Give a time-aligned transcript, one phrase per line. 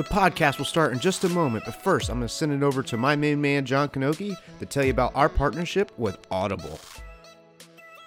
[0.00, 2.62] The podcast will start in just a moment, but first, I'm going to send it
[2.62, 6.80] over to my main man, John Kanoki, to tell you about our partnership with Audible.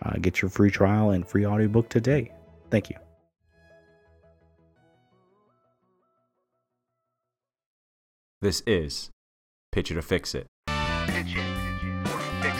[0.00, 2.30] Uh, get your free trial and free audiobook today.
[2.70, 2.94] Thank you.
[8.40, 9.10] This is
[9.74, 10.46] Pitch It or Fix It.
[11.08, 11.44] Pitch it
[12.06, 12.56] or fix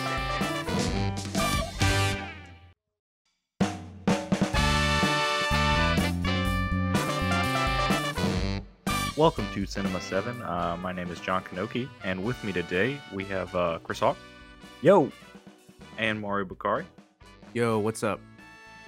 [9.07, 9.17] it.
[9.17, 10.42] Welcome to Cinema 7.
[10.42, 14.17] Uh, my name is John Kanoki, and with me today we have uh, Chris Hawk
[14.83, 15.12] Yo!
[15.98, 16.85] and Mario Bukhari,
[17.53, 18.19] Yo, what's up?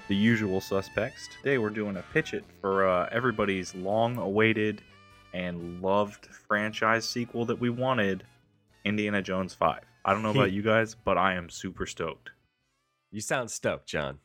[0.09, 1.29] the usual suspects.
[1.39, 4.83] Today we're doing a pitch it for uh, everybody's long awaited
[5.37, 8.25] and loved franchise sequel that we wanted
[8.87, 9.83] Indiana Jones 5.
[10.03, 12.31] I don't know about you guys, but I am super stoked.
[13.13, 14.19] You sound stoked, John.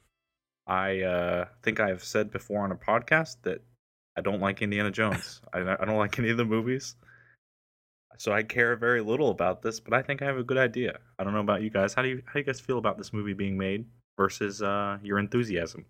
[0.66, 3.62] I uh, think I've said before on a podcast that
[4.18, 5.42] I don't like Indiana Jones.
[5.54, 6.96] I, I don't like any of the movies.
[8.18, 11.00] So I care very little about this, but I think I have a good idea.
[11.20, 11.94] I don't know about you guys.
[11.94, 13.86] How do you how do you guys feel about this movie being made
[14.16, 15.86] versus uh, your enthusiasm?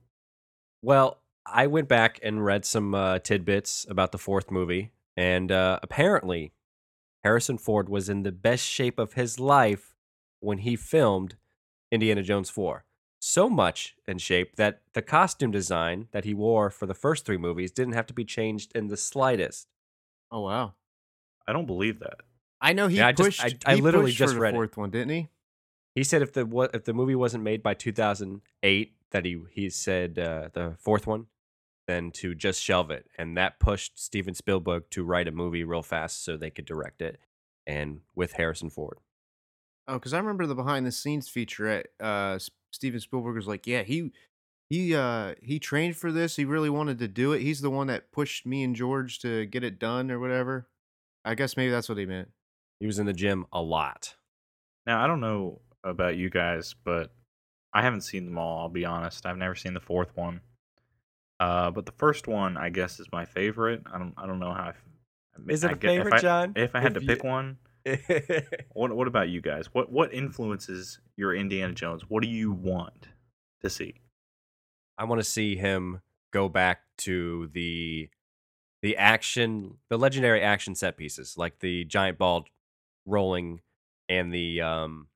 [0.82, 5.80] Well, I went back and read some uh, tidbits about the fourth movie, and uh,
[5.84, 6.54] apparently,
[7.24, 9.96] Harrison Ford was in the best shape of his life
[10.40, 11.36] when he filmed
[11.92, 12.86] Indiana Jones 4.
[13.20, 17.38] So much in shape that the costume design that he wore for the first three
[17.38, 19.68] movies didn't have to be changed in the slightest.
[20.32, 20.74] Oh, wow.
[21.48, 22.22] I don't believe that.
[22.60, 23.68] I know he Yeah, I just- pushed.
[23.68, 24.78] I- I literally pushed just for the read it.
[24.78, 25.30] one, didn't he?
[25.94, 30.18] He said if the if the movie wasn't made by 2008, that he he said
[30.18, 31.28] uh, the fourth one,
[31.92, 35.84] then to just shelve it, and that pushed Steven Spielberg to write a movie real
[35.84, 37.20] fast so they could direct it,
[37.68, 38.98] and with Harrison Ford.
[39.88, 42.40] Oh, because I remember the behind the scenes feature at uh,
[42.72, 44.12] Steven Spielberg was like, yeah, he
[44.70, 46.38] he uh he trained for this.
[46.38, 47.42] He really wanted to do it.
[47.42, 50.70] He's the one that pushed me and George to get it done or whatever.
[51.26, 52.30] I guess maybe that's what he meant.
[52.80, 54.16] He was in the gym a lot.
[54.88, 57.12] Now I don't know about you guys, but
[57.74, 58.60] I haven't seen them all.
[58.60, 59.26] I'll be honest.
[59.26, 60.42] I've never seen the fourth one.
[61.42, 63.82] Uh, but the first one, I guess, is my favorite.
[63.92, 64.14] I don't.
[64.18, 64.74] I don't know how.
[64.74, 66.54] I, Is it I a get- if favorite, I- John?
[66.56, 67.58] If I had If to you- pick one,
[68.74, 69.68] what What about you guys?
[69.74, 72.04] What What influences your Indiana Jones?
[72.10, 73.08] What do you want
[73.62, 73.96] to see?
[74.98, 78.10] I want to see him go back to the
[78.84, 82.46] the action, the legendary action set pieces, like the giant ball
[83.06, 83.62] rolling
[84.10, 85.08] and the um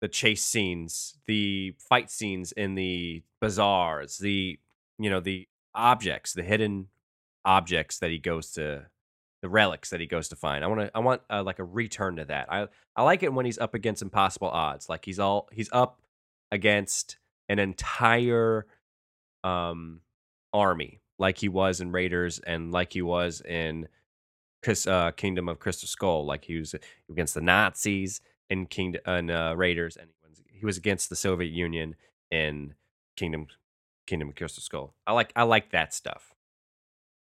[0.00, 4.58] the chase scenes, the fight scenes in the bazaars, the
[4.98, 6.88] you know the objects, the hidden
[7.44, 8.86] objects that he goes to,
[9.42, 10.64] the relics that he goes to find.
[10.64, 12.52] I want to, I want uh, like a return to that.
[12.52, 16.00] I I like it when he's up against impossible odds, like he's all he's up
[16.50, 18.66] against an entire
[19.44, 20.00] um
[20.52, 23.88] army like he was in Raiders and like he was in
[24.62, 26.74] Chris, uh, Kingdom of Crystal Skull like he was
[27.10, 28.20] against the Nazis
[28.50, 31.94] in Kingdom and uh, Raiders and he was, he was against the Soviet Union
[32.30, 32.74] in
[33.16, 33.46] Kingdom
[34.06, 34.94] Kingdom of Crystal Skull.
[35.06, 36.32] I like I like that stuff.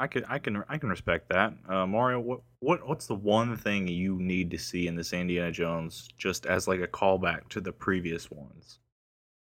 [0.01, 1.55] I could, I can, I can respect that.
[1.69, 5.51] Uh, Mario, what, what, what's the one thing you need to see in this Indiana
[5.51, 8.79] Jones, just as like a callback to the previous ones?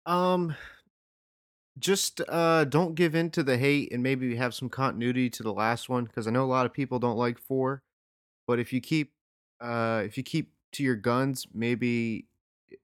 [0.05, 0.55] Um,
[1.79, 5.53] just uh, don't give in to the hate and maybe have some continuity to the
[5.53, 7.83] last one because I know a lot of people don't like four,
[8.47, 9.11] but if you keep
[9.59, 12.27] uh if you keep to your guns, maybe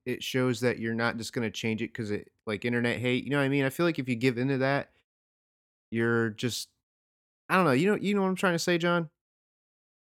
[0.06, 3.24] it shows that you're not just gonna change it because it like internet hate.
[3.24, 3.66] You know what I mean?
[3.66, 4.92] I feel like if you give into that,
[5.92, 6.69] you're just
[7.50, 7.72] I don't know.
[7.72, 9.10] You know you know what I'm trying to say, John?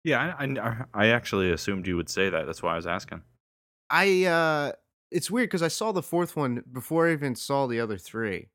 [0.05, 2.47] Yeah, I, I, I actually assumed you would say that.
[2.47, 3.23] That's why I was asking.
[3.91, 4.73] I uh
[5.11, 8.49] it's weird because I saw the fourth one before I even saw the other three.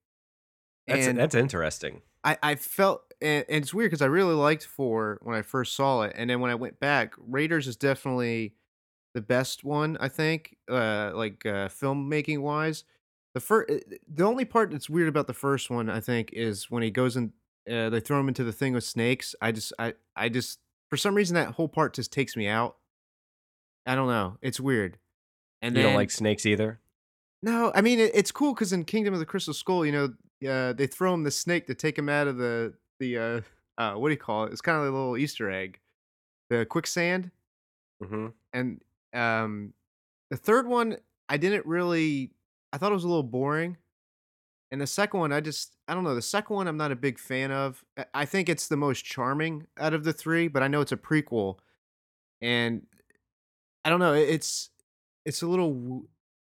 [0.87, 2.01] That's And- that's interesting.
[2.23, 5.75] I, I felt and, and it's weird because I really liked four when I first
[5.75, 8.55] saw it, and then when I went back, Raiders is definitely
[9.13, 9.95] the best one.
[9.99, 12.83] I think, uh, like uh, filmmaking wise,
[13.35, 13.69] the first,
[14.07, 17.17] the only part that's weird about the first one, I think, is when he goes
[17.17, 17.33] and
[17.69, 19.35] uh, they throw him into the thing with snakes.
[19.41, 20.59] I just I I just
[20.89, 22.77] for some reason that whole part just takes me out.
[23.85, 24.37] I don't know.
[24.41, 24.97] It's weird.
[25.61, 26.79] And you then don't like snakes either.
[27.43, 30.49] no, I mean it, it's cool because in Kingdom of the Crystal Skull, you know,
[30.49, 33.41] uh, they throw him the snake to take him out of the the uh,
[33.77, 34.53] uh what do you call it?
[34.53, 35.81] It's kind of like a little Easter egg,
[36.49, 37.31] the quicksand.
[38.01, 38.27] Mm-hmm.
[38.53, 38.81] And
[39.13, 39.73] um,
[40.29, 40.95] the third one,
[41.27, 42.31] I didn't really.
[42.75, 43.77] I thought it was a little boring.
[44.69, 46.13] And the second one, I just I don't know.
[46.13, 47.85] The second one, I'm not a big fan of.
[48.13, 50.97] I think it's the most charming out of the three, but I know it's a
[50.97, 51.59] prequel,
[52.41, 52.85] and
[53.85, 54.11] I don't know.
[54.11, 54.71] It's
[55.25, 56.07] it's a little w-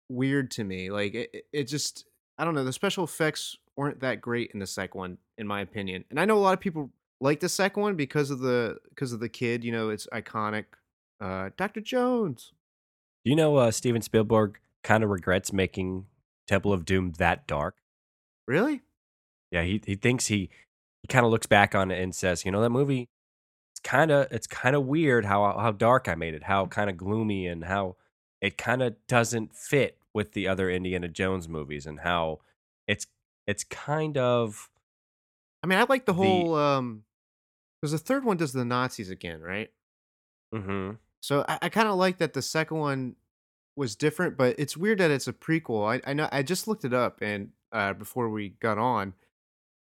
[0.08, 0.90] weird to me.
[0.90, 2.06] Like it, it just
[2.38, 2.64] I don't know.
[2.64, 6.06] The special effects weren't that great in the second one, in my opinion.
[6.10, 9.12] And I know a lot of people like the second one because of the because
[9.12, 9.66] of the kid.
[9.66, 10.66] You know, it's iconic.
[11.20, 11.82] Uh, Dr.
[11.82, 12.54] Jones.
[13.26, 16.06] Do you know uh, Steven Spielberg kind of regrets making
[16.48, 17.76] Temple of Doom that dark?
[18.48, 18.82] Really?
[19.52, 20.50] Yeah, he he thinks he
[21.02, 23.10] he kind of looks back on it and says, you know, that movie
[23.74, 26.90] it's kind of it's kind of weird how how dark I made it, how kind
[26.90, 27.98] of gloomy and how
[28.42, 32.40] it kind of doesn't fit with the other Indiana Jones movies and how
[32.88, 33.08] it's
[33.48, 34.70] it's kind of
[35.64, 37.04] I mean, I like the The- whole um
[37.82, 39.72] because the third one does the Nazis again, right?
[40.54, 40.92] hmm
[41.22, 43.16] So I, I kind of like that the second one
[43.76, 46.02] was different, but it's weird that it's a prequel.
[46.06, 49.14] I, I know I just looked it up and uh, before we got on,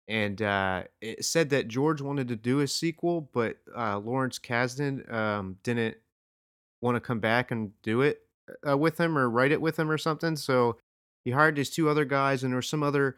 [0.07, 5.11] and uh, it said that George wanted to do a sequel, but uh, Lawrence Kasdan
[5.13, 5.97] um, didn't
[6.81, 8.23] want to come back and do it
[8.69, 10.37] uh, with him or write it with him or something.
[10.37, 10.77] So
[11.25, 13.17] he hired these two other guys, and there was some other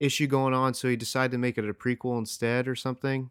[0.00, 3.30] issue going on, so he decided to make it a prequel instead or something.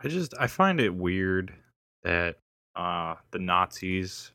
[0.00, 1.52] I just I find it weird
[2.02, 2.38] that
[2.76, 4.32] uh the Nazis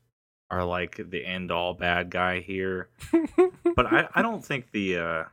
[0.50, 2.88] are like the end all bad guy here.
[3.76, 5.24] but I, I don't think the uh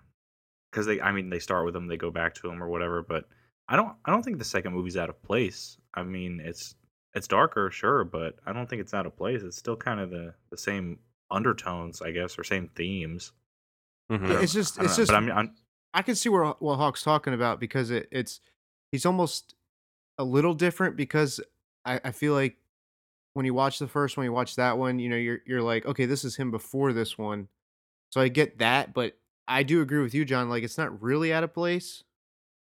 [0.71, 3.01] because they I mean they start with him, they go back to him or whatever,
[3.01, 3.25] but
[3.67, 5.77] I don't I don't think the second movie's out of place.
[5.93, 6.75] I mean it's
[7.13, 9.41] it's darker, sure, but I don't think it's out of place.
[9.41, 10.99] It's still kind of the the same
[11.31, 13.31] undertones, I guess, or same themes.
[14.11, 14.41] Mhm.
[14.41, 15.55] It's just- it's know, just- but I mean I'm,
[15.93, 18.39] I can see where what Hawk's talking about because it, it's
[18.91, 19.55] he's almost
[20.19, 21.39] a little different because
[21.85, 22.57] I, I feel like
[23.37, 25.85] when you watch the first one, you watch that one, you know, you're you're like,
[25.85, 27.47] okay, this is him before this one.
[28.09, 29.13] So I get that, but
[29.47, 30.49] I do agree with you, John.
[30.49, 32.03] Like it's not really out of place.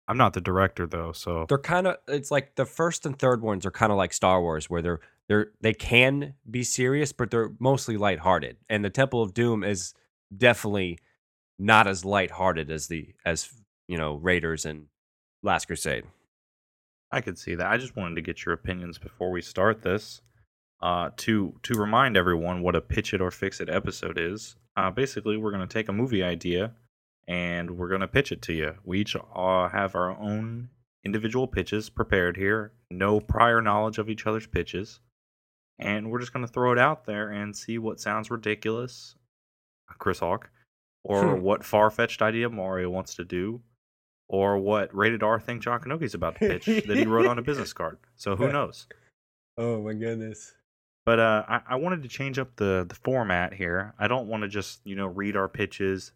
[0.06, 3.40] I'm not the director though, so they're kind of it's like the first and third
[3.40, 7.30] ones are kind of like Star Wars where they're they're they can be serious but
[7.30, 8.58] they're mostly lighthearted.
[8.68, 9.94] And the Temple of Doom is
[10.36, 10.98] definitely
[11.58, 13.48] not as lighthearted as the as
[13.88, 14.88] you know Raiders and
[15.42, 16.04] Last Crusade.
[17.10, 17.66] I could see that.
[17.66, 20.20] I just wanted to get your opinions before we start this.
[20.82, 24.56] Uh, to to remind everyone what a pitch it or fix it episode is.
[24.76, 26.72] Uh, basically, we're gonna take a movie idea
[27.28, 28.74] and we're gonna pitch it to you.
[28.84, 30.70] We each uh, have our own
[31.04, 32.72] individual pitches prepared here.
[32.90, 35.00] No prior knowledge of each other's pitches,
[35.78, 39.16] and we're just gonna throw it out there and see what sounds ridiculous,
[39.98, 40.48] Chris Hawk,
[41.04, 41.42] or Hmm.
[41.42, 43.60] what far fetched idea Mario wants to do,
[44.28, 47.42] or what rated R thing John Kanoki's about to pitch that he wrote on a
[47.50, 47.98] business card.
[48.16, 48.86] So who knows?
[49.58, 50.54] Oh my goodness.
[51.06, 53.94] But uh, I, I wanted to change up the the format here.
[53.98, 56.12] I don't want to just you know read our pitches,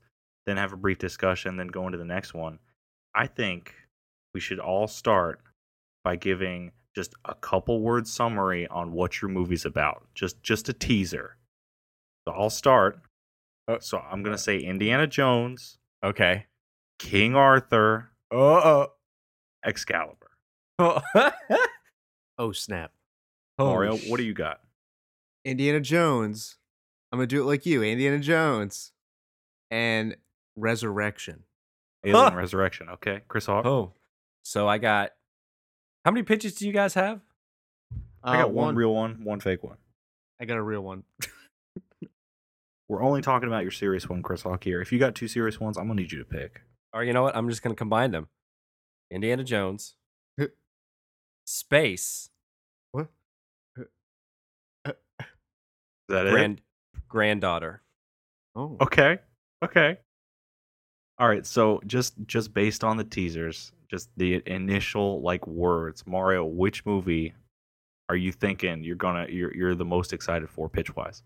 [0.46, 2.58] then have a brief discussion, then go into the next one.
[3.14, 3.74] I think
[4.34, 5.40] we should all start
[6.04, 10.06] by giving just a couple word summary on what your movie's about.
[10.14, 11.36] Just just a teaser.
[12.28, 13.00] So I'll start.
[13.66, 16.46] Uh, So I'm gonna say Indiana Jones, Okay.
[16.98, 18.38] King Arthur, Oh.
[18.56, 18.92] Oh.
[19.64, 20.30] Excalibur.
[20.78, 21.00] oh.
[22.38, 22.90] Oh snap!
[23.58, 24.60] Mario, what do you got?
[25.44, 26.56] Indiana Jones.
[27.12, 28.92] I'm gonna do it like you, Indiana Jones,
[29.70, 30.16] and
[30.56, 31.44] Resurrection.
[32.04, 32.36] Alien Huh.
[32.36, 32.88] Resurrection.
[32.90, 33.64] Okay, Chris Hawk.
[33.66, 33.92] Oh.
[34.42, 35.10] So I got
[36.04, 37.20] How many pitches do you guys have?
[38.22, 39.78] I got Uh, one real one, one fake one.
[40.40, 41.04] I got a real one.
[42.88, 44.82] We're only talking about your serious one, Chris Hawk here.
[44.82, 46.60] If you got two serious ones, I'm gonna need you to pick.
[46.92, 47.34] Or you know what?
[47.36, 48.28] I'm just gonna combine them.
[49.10, 49.94] Indiana Jones.
[51.46, 52.28] Space.
[56.08, 56.30] That it?
[56.30, 56.60] Grand
[57.08, 57.82] granddaughter.
[58.56, 59.18] Oh, Okay.
[59.62, 59.98] Okay.
[61.18, 61.46] All right.
[61.46, 67.32] So just just based on the teasers, just the initial like words, Mario, which movie
[68.08, 71.22] are you thinking you're gonna you're you're the most excited for pitch wise?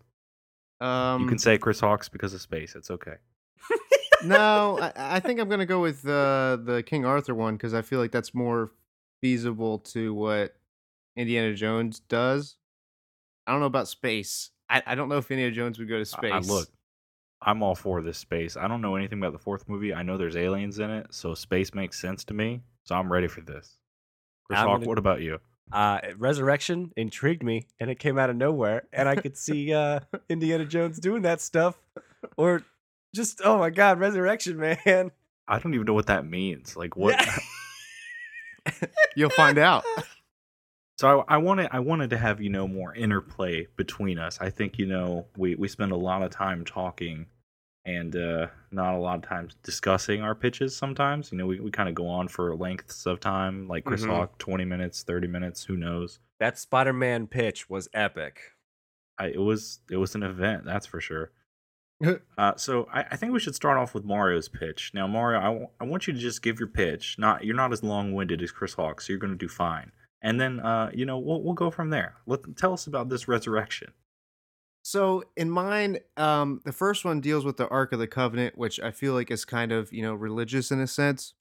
[0.79, 2.75] um, you can say Chris Hawks because of space.
[2.75, 3.15] It's okay.
[4.23, 7.81] no, I, I think I'm gonna go with uh, the King Arthur one because I
[7.81, 8.71] feel like that's more
[9.21, 10.55] feasible to what
[11.17, 12.55] Indiana Jones does.
[13.45, 14.51] I don't know about space.
[14.69, 16.31] I, I don't know if Indiana Jones would go to space.
[16.31, 16.67] I, look,
[17.41, 18.57] I'm all for this space.
[18.57, 19.93] I don't know anything about the fourth movie.
[19.93, 22.61] I know there's aliens in it, so space makes sense to me.
[22.83, 23.77] so I'm ready for this.
[24.45, 25.39] Chris Hawk, what about you?
[25.71, 29.99] Uh, Resurrection intrigued me, and it came out of nowhere, and I could see uh,
[30.29, 31.79] Indiana Jones doing that stuff,
[32.37, 32.63] or
[33.13, 35.11] just oh my god, Resurrection, man!
[35.47, 36.75] I don't even know what that means.
[36.75, 37.23] Like what?
[39.15, 39.83] You'll find out.
[40.99, 44.37] So I, I wanted I wanted to have you know more interplay between us.
[44.41, 47.27] I think you know we we spend a lot of time talking
[47.85, 50.75] and uh, not a lot of times discussing our pitches.
[50.75, 54.03] Sometimes you know we, we kind of go on for lengths of time, like Chris
[54.03, 54.09] Mhm.
[54.09, 56.19] Hawk, twenty minutes, thirty minutes, who knows?
[56.41, 58.41] That Spider-Man pitch was epic.
[59.17, 61.31] I, it was it was an event, that's for sure.
[62.37, 64.91] Uh, so I, I think we should start off with Mario's pitch.
[64.93, 67.15] Now, Mario, I, w- I want you to just give your pitch.
[67.17, 69.91] Not you're not as long winded as Chris Hawk, so you're going to do fine.
[70.21, 72.15] And then, uh, you know, we'll we'll go from there.
[72.25, 73.93] Let tell us about this resurrection.
[74.81, 78.79] So in mine, um, the first one deals with the Ark of the Covenant, which
[78.79, 81.33] I feel like is kind of you know religious in a sense.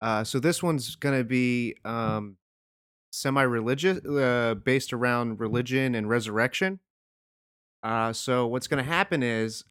[0.00, 2.36] Uh, so this one's gonna be um,
[3.12, 6.80] semi-religious, uh, based around religion and resurrection.
[7.82, 9.64] Uh, so what's gonna happen is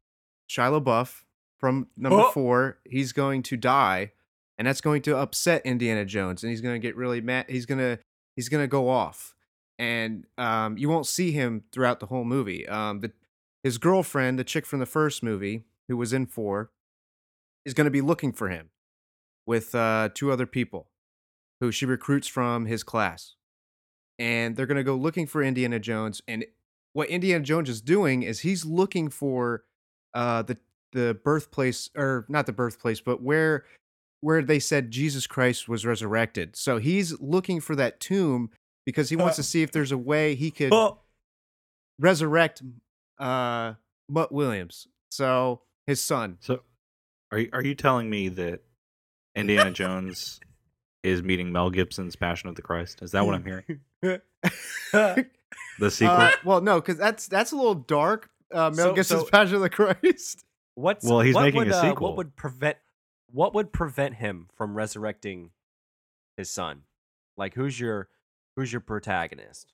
[0.48, 1.22] Shia LaBeouf
[1.58, 2.30] from number Oh.
[2.30, 4.12] four, he's going to die,
[4.56, 7.46] and that's going to upset Indiana Jones, and he's gonna get really mad.
[7.48, 7.98] He's gonna
[8.40, 9.34] he's gonna go off
[9.78, 12.66] and um, you won't see him throughout the whole movie.
[12.66, 13.12] Um, the,
[13.62, 16.70] his girlfriend, the chick from the first movie, who was in four,
[17.66, 18.70] is to be looking for him
[19.46, 20.88] with uh, two other people
[21.60, 23.36] who she recruits from his class.
[24.18, 26.22] And they're to go looking for Indiana Jones.
[26.26, 26.46] And
[26.94, 29.64] what Indiana Jones is doing is he's looking for
[30.14, 30.56] uh, the
[30.92, 33.64] the birthplace, or not the birthplace, but where
[34.20, 36.56] where they said Jesus Christ was resurrected.
[36.56, 38.50] So he's looking for that tomb
[38.86, 40.98] because he wants to see if there's a way he could Oh,
[41.98, 42.62] resurrect
[43.18, 43.74] uh
[44.08, 44.86] Mutt Williams.
[45.10, 46.38] So his son.
[46.40, 46.60] So,
[47.32, 48.60] are you, are you telling me that
[49.36, 50.40] Indiana Jones
[51.02, 53.00] is meeting Mel Gibson's Passion of the Christ?
[53.02, 53.80] Is that what I'm hearing?
[55.78, 56.14] The sequel.
[56.16, 58.28] Uh, well, no, because that's that's a little dark.
[58.52, 60.44] Uh, Mel So- Gibson's so- Passion of the Christ.
[60.74, 62.08] What's Well, he's what making would, a uh, sequel.
[62.08, 62.76] what would prevent
[63.32, 65.50] what would prevent him from resurrecting
[66.36, 66.82] his son?
[67.36, 68.08] Like who's your
[68.56, 69.72] who's your protagonist?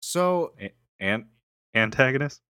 [0.00, 0.54] So
[1.00, 1.26] and
[1.74, 2.40] antagonist.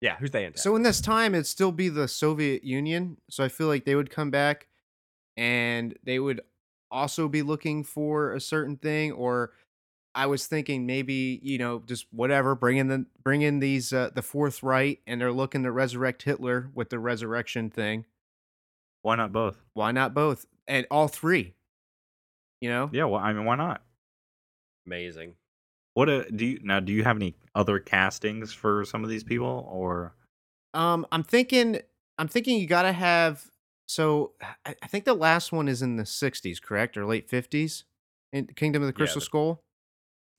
[0.00, 0.64] Yeah, who's the antagonist?
[0.64, 3.18] so in this time, it'd still be the Soviet Union.
[3.30, 4.66] So I feel like they would come back,
[5.36, 6.40] and they would
[6.90, 9.12] also be looking for a certain thing.
[9.12, 9.52] Or
[10.14, 14.10] I was thinking maybe you know just whatever, bring in the bring in these uh,
[14.14, 18.04] the Fourth Reich and they're looking to resurrect Hitler with the resurrection thing.
[19.02, 19.62] Why not both?
[19.74, 21.54] Why not both and all three?
[22.60, 22.90] You know.
[22.92, 23.04] Yeah.
[23.04, 23.82] Well, I mean, why not?
[24.86, 25.34] Amazing.
[25.94, 26.80] What a, do you now?
[26.80, 30.14] Do you have any other castings for some of these people, or
[30.74, 31.80] Um, I'm thinking,
[32.18, 33.44] I'm thinking you gotta have.
[33.88, 34.32] So
[34.64, 37.84] I, I think the last one is in the '60s, correct, or late '50s,
[38.32, 39.60] in Kingdom of the Crystal the- Skull.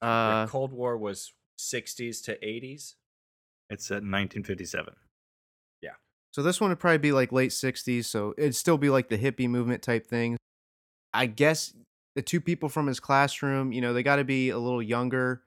[0.02, 2.96] The Uh, Cold War was 60s to 80s.
[3.70, 4.96] it's set in 1957?
[6.34, 9.20] So this one would probably be like late '60s, so it'd still be like the
[9.20, 10.36] hippie movement type thing.
[11.14, 11.74] I guess
[12.16, 15.44] the two people from his classroom, you know, they got to be a little younger.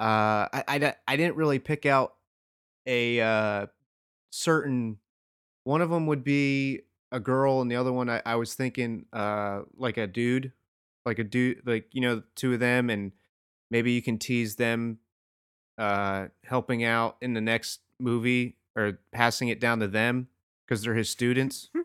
[0.00, 2.14] Uh, I, I I didn't really pick out
[2.86, 3.66] a uh
[4.30, 4.98] certain.
[5.62, 9.06] One of them would be a girl, and the other one I, I was thinking
[9.12, 10.52] uh like a dude,
[11.04, 13.12] like a dude, like you know, two of them, and
[13.70, 14.98] maybe you can tease them
[15.78, 20.28] uh helping out in the next movie or passing it down to them
[20.66, 21.70] because they're his students.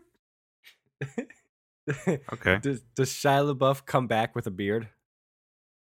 [2.32, 2.60] Okay.
[2.62, 4.88] does does Shia LaBeouf come back with a beard?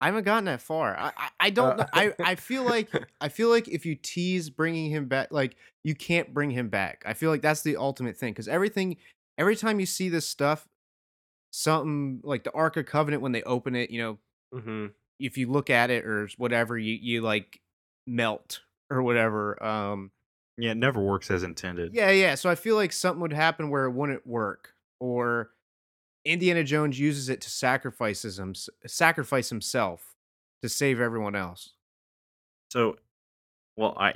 [0.01, 0.97] I haven't gotten that far.
[0.97, 1.81] I I, I don't.
[1.81, 2.89] Uh, I I feel like
[3.21, 7.03] I feel like if you tease bringing him back, like you can't bring him back.
[7.05, 8.97] I feel like that's the ultimate thing because everything,
[9.39, 10.69] every time you see this stuff,
[11.51, 14.19] something like the Ark of Covenant when they open it, you know,
[14.55, 14.87] Mm-hmm.
[15.19, 17.61] if you look at it or whatever, you you like
[18.07, 19.61] melt or whatever.
[19.65, 20.11] Um,
[20.59, 21.95] Yeah, it never works as intended.
[21.95, 22.35] Yeah, yeah.
[22.35, 25.51] So I feel like something would happen where it wouldn't work, or
[26.25, 28.55] Indiana Jones uses it to sacrifice him,
[28.87, 30.15] sacrifice himself
[30.63, 31.71] to save everyone else.
[32.71, 32.97] So,
[33.77, 34.15] well, I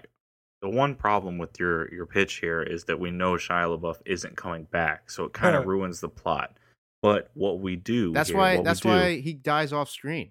[0.63, 4.37] the one problem with your your pitch here is that we know Shia LaBeouf isn't
[4.37, 6.57] coming back, so it kind of ruins the plot.
[7.03, 8.63] But what we do That's here, why.
[8.63, 10.31] That's do- why he dies off screen.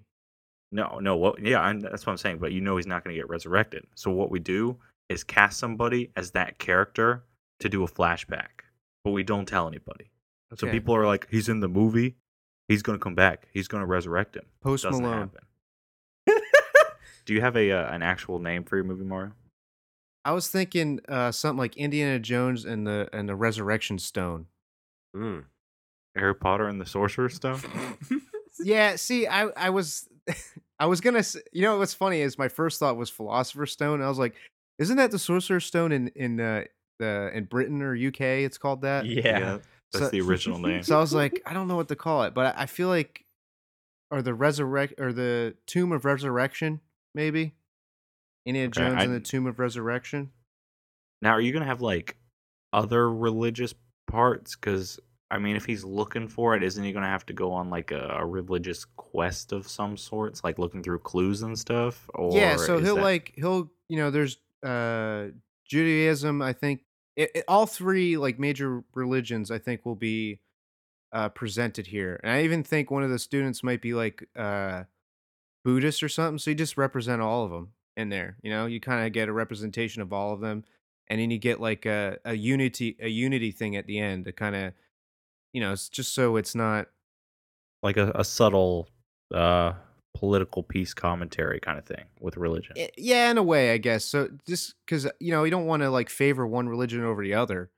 [0.71, 1.15] No, no.
[1.15, 1.41] What?
[1.41, 2.39] Yeah, i that's what I'm saying.
[2.39, 3.85] But you know he's not going to get resurrected.
[3.95, 4.77] So what we do
[5.09, 7.23] is cast somebody as that character
[7.59, 8.63] to do a flashback,
[9.03, 10.11] but we don't tell anybody.
[10.55, 12.15] So people are like, he's in the movie.
[12.67, 13.47] He's going to come back.
[13.51, 14.45] He's going to resurrect him.
[14.61, 15.31] Post Doesn't Malone.
[16.27, 16.41] happen.
[17.25, 19.33] do you have a uh, an actual name for your movie, Mario?
[20.23, 24.47] I was thinking uh, something like Indiana Jones and the and the Resurrection Stone.
[25.15, 25.45] Mm.
[26.15, 27.61] Harry Potter and the Sorcerer's Stone.
[28.59, 30.07] Yeah, see, I I was
[30.79, 34.01] I was gonna you know what's funny is my first thought was Philosopher's Stone.
[34.01, 34.35] I was like,
[34.79, 36.63] isn't that the Sorcerer's Stone in in uh,
[36.99, 38.21] the in Britain or UK?
[38.21, 39.05] It's called that.
[39.05, 39.59] yeah.
[39.91, 40.83] that's So- the original name.
[40.83, 42.87] So I was like, I don't know what to call it, but I, I feel
[42.89, 43.25] like,
[44.11, 46.81] or the resurrect or the Tomb of Resurrection,
[47.13, 47.53] maybe.
[48.45, 50.31] Indiana Okay, Jones I- and the Tomb of Resurrection.
[51.21, 52.17] Now, are you gonna have like
[52.73, 53.73] other religious
[54.07, 54.55] parts?
[54.55, 54.99] Because
[55.31, 57.91] I mean, if he's looking for it, isn't he gonna have to go on like
[57.91, 62.07] a, a religious quest of some sorts, like looking through clues and stuff?
[62.13, 65.27] Or yeah, so he'll that- like he'll you know there's uh
[65.65, 66.41] Judaism.
[66.41, 66.83] I think
[67.15, 70.39] it, it- all three like major religions I think will be
[71.11, 74.83] uh presented here, and I even think one of the students might be like uh
[75.63, 76.37] Buddhist or something.
[76.39, 78.37] So you just represent all of them in there.
[78.43, 80.63] You know, you kind of get a representation of all of them,
[81.07, 84.31] and then you get like a a unity a unity thing at the end to
[84.31, 84.73] kind of
[85.53, 86.87] you know it's just so it's not
[87.83, 88.89] like a, a subtle
[89.33, 89.73] uh
[90.15, 92.73] political peace commentary kind of thing with religion.
[92.77, 95.83] Eh, yeah in a way i guess so just because you know you don't want
[95.83, 97.69] to like favor one religion over the other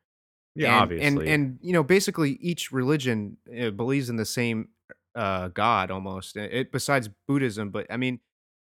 [0.55, 1.05] yeah, and, obviously.
[1.07, 4.69] and and you know basically each religion uh, believes in the same
[5.15, 8.19] uh god almost uh, it besides buddhism but i mean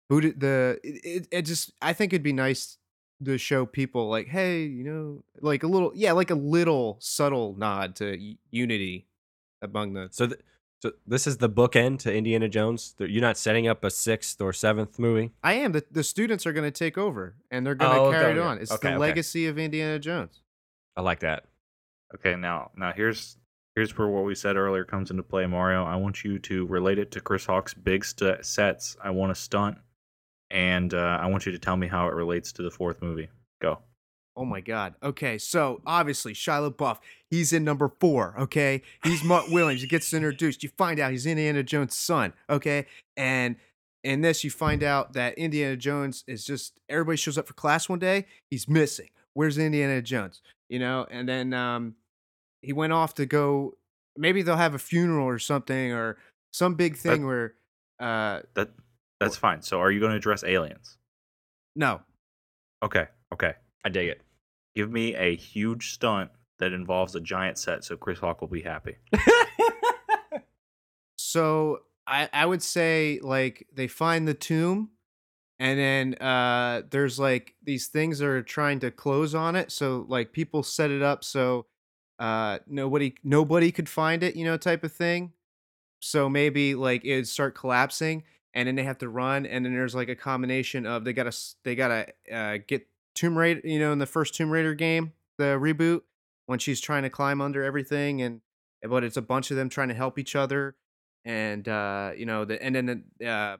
[0.09, 2.79] buddha the it, it, just i think it'd be nice
[3.23, 7.55] to show people like hey you know like a little yeah like a little subtle
[7.59, 9.07] nod to unity
[9.63, 10.41] among the So, th-
[10.87, 12.95] so this is the bookend to Indiana Jones.
[12.99, 15.33] You're not setting up a sixth or seventh movie.
[15.43, 18.11] i am the, the students are going to take over and they're going to Oh,
[18.11, 18.99] carry okay, it on it's Okay, the okay.
[18.99, 20.43] legacy of indiana jones
[20.97, 21.45] I like that.
[22.15, 23.37] Okay, now now here's
[23.75, 25.85] here's where what we said earlier comes into play, Mario.
[25.85, 28.97] I want you to relate it to Chris Hawk's big st- sets.
[29.05, 29.77] I want a stunt,
[30.51, 33.29] and uh, I want you to tell me how it relates to the fourth movie.
[33.61, 33.81] Go.
[34.37, 34.95] Oh my God.
[35.03, 36.99] Okay, so obviously Shia LaBeouf,
[37.31, 38.35] he's in number four.
[38.39, 39.81] Okay, he's Mark Williams.
[39.81, 40.63] He gets introduced.
[40.63, 42.35] You find out he's Indiana Jones' son.
[42.51, 43.57] Okay, and
[44.05, 47.89] in this you find out that Indiana Jones is just everybody shows up for class
[47.89, 48.27] one day.
[48.51, 49.09] He's missing.
[49.33, 50.43] Where's Indiana Jones?
[50.69, 51.95] You know, and then um,
[52.63, 53.75] he went off to go.
[54.19, 56.19] Maybe they'll have a funeral or something or
[56.53, 57.55] some big thing where.
[57.99, 58.71] Uh, That
[59.19, 59.63] that's fine.
[59.63, 60.99] So, are you going to address aliens?
[61.75, 62.01] no,
[62.83, 63.07] Okay.
[63.33, 63.55] Okay.
[63.85, 64.21] I dig it.
[64.77, 68.63] Give me a huge stunt that involves a giant set, so Chris Hawk will be
[68.63, 68.97] happy.
[71.17, 74.91] So I I would say like they find the tomb
[75.59, 80.07] and then uh there's like these things that are trying to close on it so
[80.09, 81.67] like people set it up so
[82.19, 85.33] uh nobody nobody could find it you know type of thing
[86.01, 88.23] so maybe like it'd start collapsing
[88.55, 91.37] and then they have to run and then there's like a combination of they gotta
[91.65, 95.59] they gotta uh get tomb raider you know in the first tomb raider game the
[95.59, 96.03] reboot
[96.47, 98.41] when she's trying to climb under everything and
[98.89, 100.77] but it's a bunch of them trying to help each other
[101.25, 103.57] and uh you know the and then the uh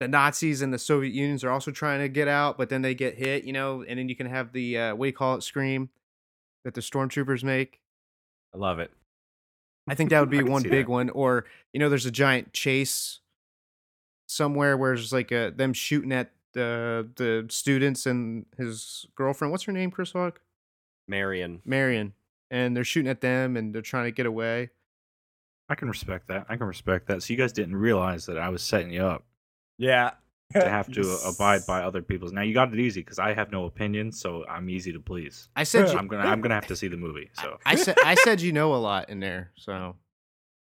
[0.00, 2.94] the Nazis and the Soviet Unions are also trying to get out, but then they
[2.94, 5.36] get hit, you know, and then you can have the uh, what do you call
[5.36, 5.88] it, scream
[6.64, 7.80] that the stormtroopers make.
[8.54, 8.90] I love it.
[9.88, 10.92] I think that would be one big that.
[10.92, 11.10] one.
[11.10, 13.20] Or you know, there's a giant chase
[14.26, 19.52] somewhere where there's like a them shooting at the the students and his girlfriend.
[19.52, 19.90] What's her name?
[19.90, 20.40] Chris Hawk,
[21.08, 21.60] Marion.
[21.64, 22.14] Marion,
[22.50, 24.70] and they're shooting at them and they're trying to get away.
[25.68, 26.46] I can respect that.
[26.48, 27.22] I can respect that.
[27.22, 29.24] So you guys didn't realize that I was setting you up
[29.78, 30.10] Yeah.
[30.52, 32.32] to have to abide by other people's.
[32.32, 35.48] Now you got it easy because I have no opinion, so I'm easy to please.
[35.56, 37.30] I said you, I'm gonna I'm gonna have to see the movie.
[37.40, 39.96] So I said I said you know a lot in there, so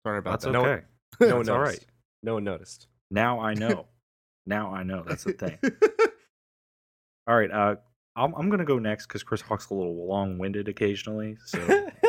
[0.06, 0.52] sorry about that's that.
[0.54, 0.84] No- okay.
[1.20, 1.50] No one noticed.
[1.82, 1.86] right.
[2.24, 2.88] No one noticed.
[3.12, 3.86] Now I know.
[4.46, 5.04] Now I know.
[5.06, 5.58] That's the thing.
[7.28, 7.52] All right.
[7.52, 7.76] Uh,
[8.16, 11.60] I'm I'm gonna go next because Chris Hawk's a little long-winded occasionally, so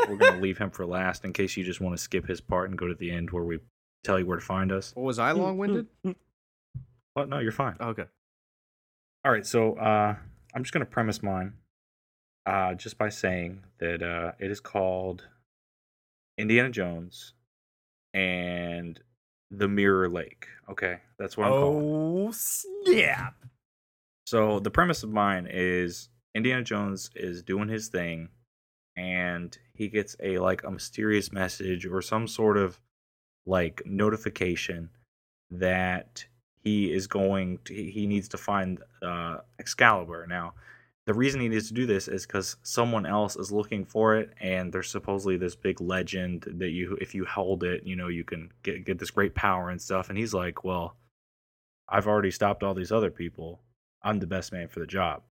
[0.09, 2.69] we're gonna leave him for last in case you just want to skip his part
[2.69, 3.59] and go to the end where we
[4.03, 4.93] tell you where to find us.
[4.95, 5.87] What was I long winded?
[7.15, 7.77] But no, you're fine.
[7.81, 8.05] okay.
[9.25, 10.15] All right, so uh,
[10.55, 11.55] I'm just going to premise mine
[12.45, 15.29] uh, just by saying that uh, it is called
[16.37, 17.33] Indiana Jones
[18.13, 19.01] and
[19.51, 20.47] the Mirror Lake.
[20.69, 22.27] Okay, that's what I'm calling.
[22.27, 23.35] Oh snap!
[24.27, 28.29] So the premise of mine is Indiana Jones is doing his thing,
[28.97, 32.81] and he gets a like a mysterious message or some sort of
[33.47, 34.91] like notification
[35.51, 36.25] that
[36.63, 40.27] he is going to he he needs to find uh Excalibur.
[40.27, 40.55] Now,
[41.07, 44.33] the reason he needs to do this is because someone else is looking for it,
[44.41, 48.25] and there's supposedly this big legend that you if you hold it, you know, you
[48.25, 50.09] can get get this great power and stuff.
[50.09, 50.97] And he's like, well.
[51.89, 53.61] I've already stopped all these other people.
[54.03, 55.23] I'm the best man for the job.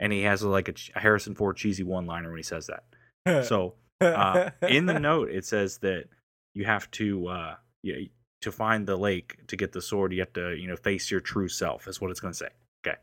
[0.00, 3.44] And he has like a, Harrison Ford cheesy one liner when he says that.
[3.44, 6.04] So uh, in the note, it says that
[6.54, 8.08] you have to, uh, you,
[8.42, 11.20] to find the lake to get the sword, you have to you know face your
[11.20, 11.88] true self.
[11.88, 12.48] Is what it's going to say.
[12.86, 12.96] Okay.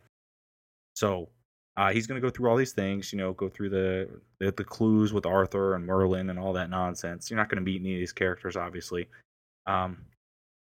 [0.95, 1.29] So
[1.77, 3.11] uh, he's going to go through all these things.
[3.11, 4.09] You know, go through the,
[4.39, 7.29] the the clues with Arthur and Merlin and all that nonsense.
[7.29, 9.07] You're not going to meet any of these characters, obviously.
[9.67, 9.97] Um,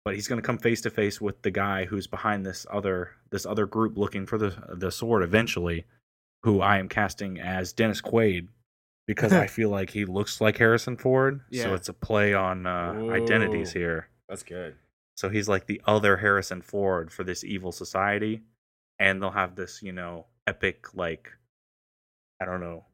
[0.05, 3.11] but he's going to come face to face with the guy who's behind this other
[3.31, 5.85] this other group looking for the the sword eventually
[6.43, 8.47] who I am casting as Dennis Quaid
[9.07, 11.63] because I feel like he looks like Harrison Ford Yeah.
[11.63, 14.75] so it's a play on uh, identities here That's good.
[15.15, 18.41] so he's like the other Harrison Ford for this evil society
[18.99, 21.29] and they'll have this you know epic like
[22.41, 22.85] I don't know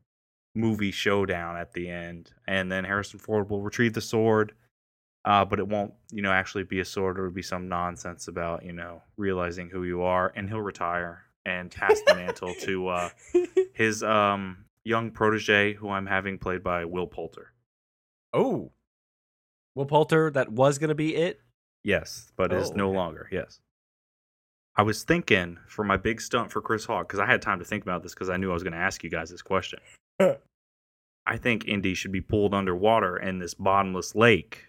[0.55, 4.53] movie showdown at the end and then Harrison Ford will retrieve the sword
[5.25, 7.17] uh, but it won't, you know, actually be a sword.
[7.17, 11.69] It'll be some nonsense about, you know, realizing who you are, and he'll retire and
[11.69, 13.09] pass the mantle to uh,
[13.73, 17.51] his um, young protege, who I'm having played by Will Poulter.
[18.33, 18.71] Oh,
[19.75, 21.41] Will Poulter, that was gonna be it.
[21.83, 22.97] Yes, but is Oh, no okay.
[22.97, 23.29] longer.
[23.31, 23.59] Yes.
[24.79, 27.65] I was thinking for my big stunt for Chris Hawk because I had time to
[27.65, 29.79] think about this because I knew I was going to ask you guys this question.
[31.27, 34.67] I think Indy should be pulled underwater in this bottomless lake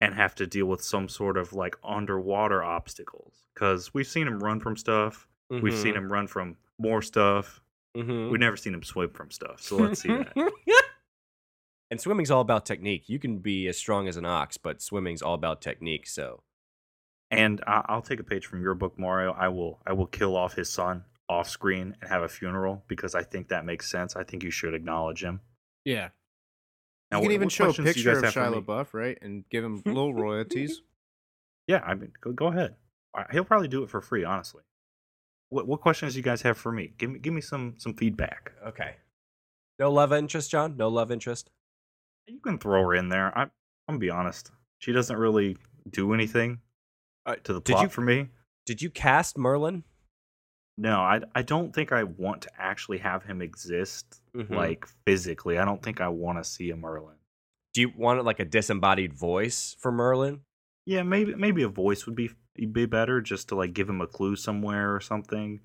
[0.00, 4.38] and have to deal with some sort of like underwater obstacles because we've seen him
[4.38, 5.26] run from stuff.
[5.50, 7.60] We've seen him run from more stuff.
[7.96, 8.30] Mm-hmm.
[8.30, 9.60] We've never seen him swim from stuff.
[9.60, 10.34] So let's see that.
[11.90, 13.08] and swimming's all about technique.
[13.08, 16.06] You can be as strong as an ox, but swimming's all about technique.
[16.06, 16.44] So
[17.32, 19.32] And I- I'll take a page from your book, Mario.
[19.32, 23.14] I will I will kill off his son off screen and have a funeral because
[23.14, 24.16] I think that makes sense.
[24.16, 25.40] I think you should acknowledge him.
[25.84, 26.10] Yeah.
[27.10, 28.40] Now, you can what- even what show a questions do you picture of have for
[28.40, 28.64] Shia?
[28.64, 30.82] LaBeouf, right, and give him little royalties.
[31.66, 32.76] Yeah, I mean, go, go ahead.
[33.30, 34.62] He'll probably do it for free, honestly.
[35.50, 36.92] What what questions do you guys have for me?
[36.98, 38.52] Give me give me some some feedback.
[38.66, 38.96] okay,
[39.78, 40.76] no love interest, John.
[40.76, 41.50] No love interest.
[42.26, 43.36] You can throw her in there.
[43.36, 43.50] I'm
[43.88, 44.50] I'm gonna be honest.
[44.78, 45.56] She doesn't really
[45.90, 46.60] do anything
[47.24, 48.28] Uh, to the did plot you- for me.
[48.66, 49.84] Did you cast Merlin?
[50.78, 54.50] No, I I don't think I want to actually have him exist Mhm.
[54.50, 55.58] like physically.
[55.58, 57.16] I don't think I want to see a Merlin.
[57.74, 60.40] Do you want like a disembodied voice for Merlin?
[60.86, 64.06] Yeah, maybe maybe a voice would be be better just to like give him a
[64.06, 65.60] clue somewhere or something.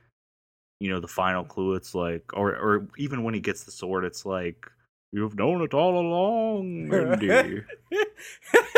[0.80, 1.74] You know, the final clue.
[1.76, 4.70] It's like, or or even when he gets the sword, it's like
[5.13, 7.63] you've known it all along, Indy.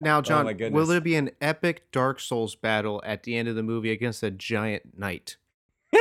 [0.00, 0.88] Now, John, my will goodness.
[0.88, 4.30] there be an epic Dark Souls battle at the end of the movie against a
[4.30, 5.36] giant knight?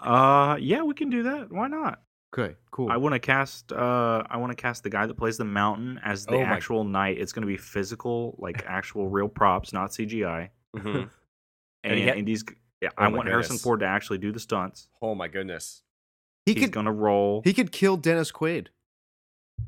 [0.00, 1.52] uh, yeah, we can do that.
[1.52, 2.00] Why not?
[2.34, 2.90] Okay, cool.
[2.90, 3.72] I want to cast.
[3.72, 6.44] Uh, I want to cast the guy that plays the mountain as the Oh my-
[6.44, 7.18] actual knight.
[7.18, 10.50] It's going to be physical, like actual real props, not CGI.
[10.76, 10.94] Mhm.
[10.94, 11.10] And,
[11.84, 12.44] And he ha- Indy's.
[12.82, 13.56] Yeah, Oh I my want Harrison.
[13.58, 14.88] Ford to actually do the stunts.
[15.02, 15.82] Oh my goodness.
[16.46, 17.40] he He's could gonna roll.
[17.44, 18.68] he could kill Dennis Quaid.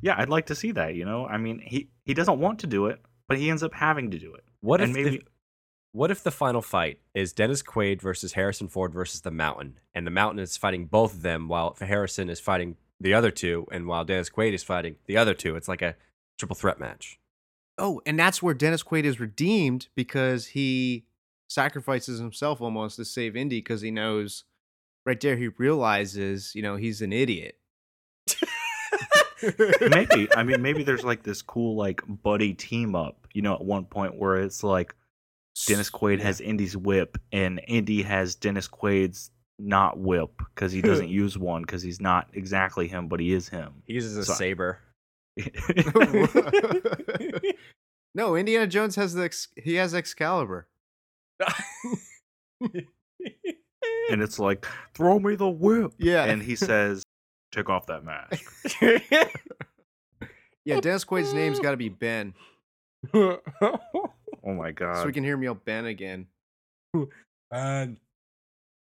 [0.02, 0.94] Yeah, I'd like to see that.
[0.94, 3.72] You know, I mean, he he doesn't want to do it, but he ends up
[3.74, 4.42] having to do it.
[4.60, 5.24] What and if maybe the,
[5.92, 10.04] what if the final fight is Dennis Quaid versus Harrison Ford versus the Mountain, and
[10.04, 13.86] the Mountain is fighting both of them while Harrison is fighting the other two, and
[13.86, 15.54] while Dennis Quaid is fighting the other two?
[15.54, 15.94] It's like a
[16.38, 17.20] triple threat match.
[17.78, 21.06] Oh, and that's where Dennis Quaid is redeemed because he
[21.48, 24.42] sacrifices himself almost to save Indy because he knows
[25.06, 27.59] right there he realizes, you know, he's an idiot.
[29.90, 33.26] maybe I mean maybe there's like this cool like buddy team up.
[33.32, 34.94] You know, at one point where it's like
[35.66, 36.24] Dennis Quaid Yeah.
[36.24, 41.62] has Indy's whip and Indy has Dennis Quaid's not whip because he doesn't use one
[41.62, 43.82] because he's not exactly him, but he is him.
[43.86, 44.78] He uses a So- saber.
[48.14, 50.66] no, Indiana Jones has the ex- he has Excalibur.
[52.60, 55.92] and it's like, throw me the whip.
[55.98, 56.24] Yeah.
[56.24, 57.02] And he says,
[57.52, 58.76] take off that mask.
[60.64, 62.34] Yeah, Dennis Quaid's name's got to be oh Ben,
[63.12, 64.98] Oh my god.
[64.98, 66.26] so we can hear him yell Ben again.
[67.50, 67.98] Man.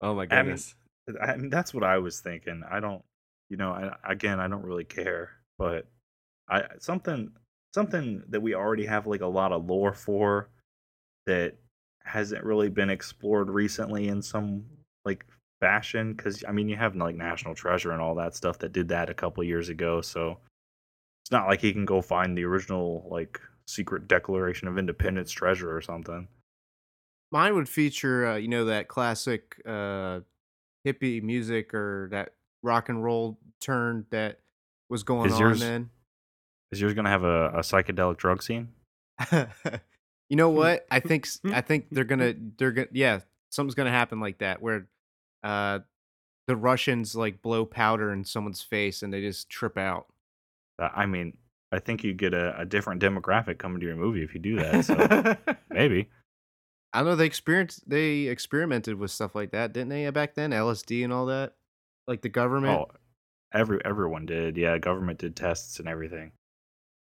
[0.02, 0.76] Oh my I mean, goodness.
[1.22, 2.64] I mean, that's what I was thinking.
[2.70, 3.04] I don't,
[3.50, 5.86] you know, I, again, I don't really care, but
[6.50, 7.32] I something
[7.74, 10.50] something that we already have like a lot of lore for
[11.28, 11.56] that
[12.04, 14.66] hasn't really been explored recently in some
[15.06, 15.26] like
[15.62, 16.14] fashion.
[16.14, 19.10] Because I mean, you have like National Treasure and all that stuff that did that
[19.10, 20.38] a couple years ago, so
[21.24, 25.74] it's not like he can go find the original like secret Declaration of Independence treasure
[25.74, 26.28] or something.
[27.32, 30.20] Mine would feature, uh, you know, that classic uh,
[30.86, 34.40] hippie music or that rock and roll turn that
[34.90, 35.90] was going Is on yours- then.
[36.72, 38.70] Is yours gonna have a, a psychedelic drug scene?
[39.32, 40.88] you know what?
[40.90, 43.20] I think I think they're gonna they're gonna yeah
[43.50, 44.88] something's gonna happen like that where
[45.44, 45.80] uh
[46.48, 50.08] the Russians like blow powder in someone's face and they just trip out.
[50.80, 51.38] Uh, I mean,
[51.72, 54.58] I think you get a, a different demographic coming to your movie if you do
[54.58, 54.86] that.
[54.86, 56.10] So maybe.
[56.94, 60.10] I know they experienced they experimented with stuff like that, didn't they?
[60.10, 61.56] Back then, LSD and all that,
[62.08, 62.78] like the government.
[62.78, 62.92] Oh,
[63.54, 64.58] every everyone did.
[64.58, 66.34] Yeah, government did tests and everything.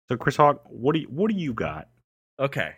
[0.09, 1.89] So Chris Hawk, what do you, what do you got?
[2.39, 2.75] Okay.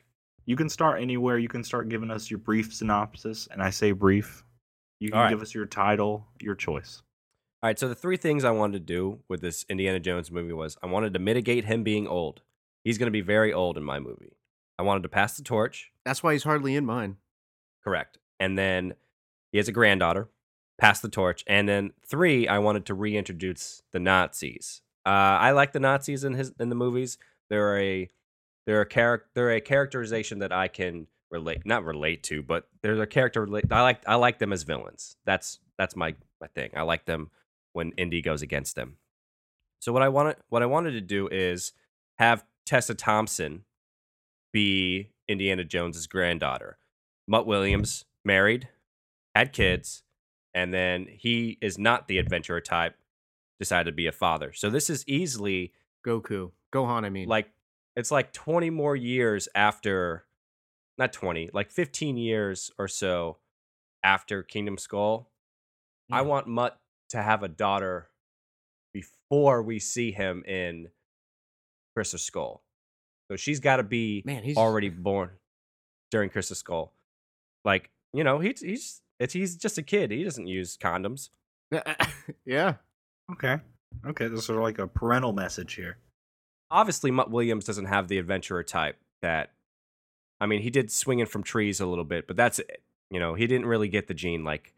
[0.47, 1.39] You can start anywhere.
[1.39, 4.45] You can start giving us your brief synopsis, and I say brief.
[5.01, 5.31] You can All right.
[5.31, 7.03] give us your title, your choice.
[7.63, 10.53] All right, so the three things I wanted to do with this Indiana Jones movie
[10.53, 12.43] was I wanted to mitigate him being old.
[12.85, 14.37] He's going to be very old in my movie.
[14.79, 17.17] I wanted to pass the torch, That's why he's hardly in mine.
[17.85, 18.17] correct.
[18.39, 18.95] And then
[19.53, 20.29] he has a granddaughter,
[20.79, 21.45] pass the torch.
[21.47, 24.81] And then three, I wanted to reintroduce the Nazis.
[25.05, 27.19] Uh, I like the Nazis in his in the movies.
[27.51, 28.09] They're a
[28.67, 33.01] they're a character they're a characterization that I can relate not relate to, but they're
[33.01, 33.65] a character relate.
[33.71, 35.17] I like I like them as villains.
[35.25, 36.71] That's that's my my thing.
[36.75, 37.31] I like them
[37.73, 38.97] when Indy goes against them.
[39.79, 41.73] So what I wanted what I wanted to do is
[42.19, 43.65] have Tessa Thompson
[44.53, 46.79] be Indiana Jones's granddaughter.
[47.27, 48.69] Mutt Williams married,
[49.35, 50.03] had kids,
[50.55, 52.97] and then he is not the adventurer type.
[53.59, 54.53] Decided to be a father.
[54.55, 55.73] So this is easily
[56.07, 57.05] Goku, Gohan.
[57.05, 57.51] I mean, like
[57.95, 60.25] it's like 20 more years after
[61.01, 63.39] not 20 like 15 years or so
[64.05, 65.31] after kingdom skull
[66.13, 66.29] i Hmm.
[66.29, 66.79] want mutt
[67.11, 68.09] to have a daughter
[68.93, 70.89] before we see him in
[71.95, 72.63] crystal skull
[73.31, 75.31] so she's got to be man, he's already born
[76.11, 76.93] during crystal skull
[77.65, 81.31] like you know he's he's it's, he's just a kid he doesn't use condoms
[82.45, 82.75] yeah.
[83.31, 83.59] Okay.
[84.05, 85.99] Okay, this is sort of like a parental message here.
[86.69, 89.53] obviously Mutt Williams doesn't have the adventurer type that
[90.41, 92.83] I mean, he did swinging from trees a little bit, but that's it.
[93.11, 94.73] You know, he didn't really get the gene like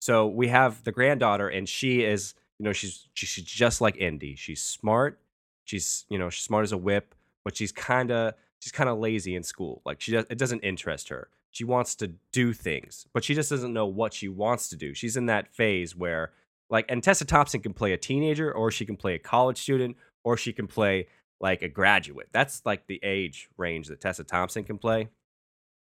[0.00, 3.96] so we have the granddaughter and she is, you know, she's she- she's just like
[3.96, 4.34] Indy.
[4.36, 5.18] She's smart.
[5.64, 8.98] She's, you know, she's smart as a whip, but she's kind of she's kind of
[8.98, 9.82] lazy in school.
[9.84, 11.28] Like she does, it doesn't interest her.
[11.50, 14.94] She wants to do things, but she just doesn't know what she wants to do.
[14.94, 16.32] She's in that phase where
[16.70, 19.96] like and Tessa Thompson can play a teenager or she can play a college student
[20.24, 21.06] or she can play
[21.40, 22.28] like a graduate.
[22.32, 25.08] That's like the age range that Tessa Thompson can play.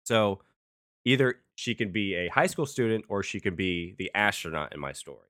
[0.04, 0.40] So
[1.04, 4.80] either she can be a high school student or she can be the astronaut in
[4.80, 5.28] my story.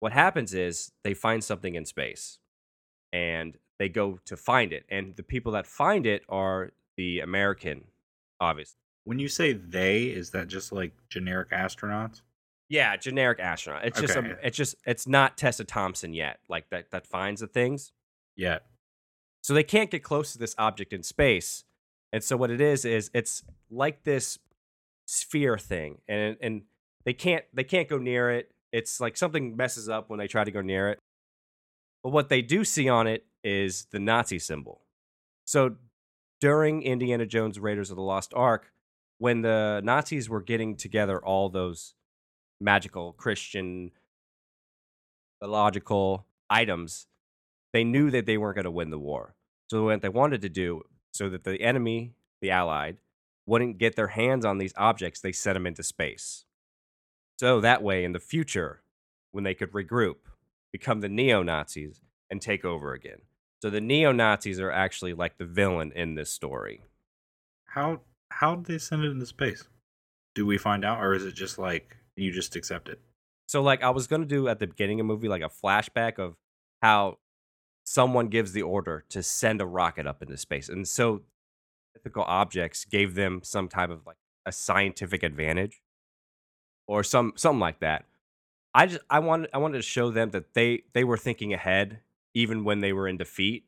[0.00, 2.38] What happens is they find something in space
[3.12, 4.84] and they go to find it.
[4.88, 7.84] And the people that find it are the American,
[8.40, 8.78] obviously.
[9.04, 12.22] When you say they, is that just like generic astronauts?
[12.68, 13.86] Yeah, generic astronaut.
[13.86, 17.46] It's just a, it's just it's not Tessa Thompson yet, like that that finds the
[17.46, 17.92] things.
[18.36, 18.58] Yeah.
[19.48, 21.64] So they can't get close to this object in space.
[22.12, 24.38] And so what it is is it's like this
[25.06, 26.64] sphere thing and and
[27.06, 28.50] they can't they can't go near it.
[28.72, 30.98] It's like something messes up when they try to go near it.
[32.02, 34.82] But what they do see on it is the Nazi symbol.
[35.46, 35.76] So
[36.42, 38.70] during Indiana Jones Raiders of the Lost Ark,
[39.16, 41.94] when the Nazis were getting together all those
[42.60, 43.92] magical Christian
[45.40, 47.06] logical items,
[47.72, 49.36] they knew that they weren't going to win the war.
[49.68, 52.96] So what they wanted to do, so that the enemy, the Allied,
[53.46, 56.44] wouldn't get their hands on these objects, they sent them into space.
[57.38, 58.82] So that way, in the future,
[59.32, 60.16] when they could regroup,
[60.72, 63.18] become the neo Nazis and take over again.
[63.62, 66.82] So the neo Nazis are actually like the villain in this story.
[67.66, 68.00] How
[68.30, 69.64] how did they send it into space?
[70.34, 73.00] Do we find out, or is it just like you just accept it?
[73.46, 76.18] So like I was gonna do at the beginning of the movie like a flashback
[76.18, 76.36] of
[76.82, 77.18] how
[77.88, 80.68] someone gives the order to send a rocket up into space.
[80.68, 81.22] And so
[81.94, 85.80] mythical objects gave them some type of like a scientific advantage
[86.86, 88.04] or some something like that.
[88.74, 92.00] I just I wanted I wanted to show them that they they were thinking ahead
[92.34, 93.64] even when they were in defeat.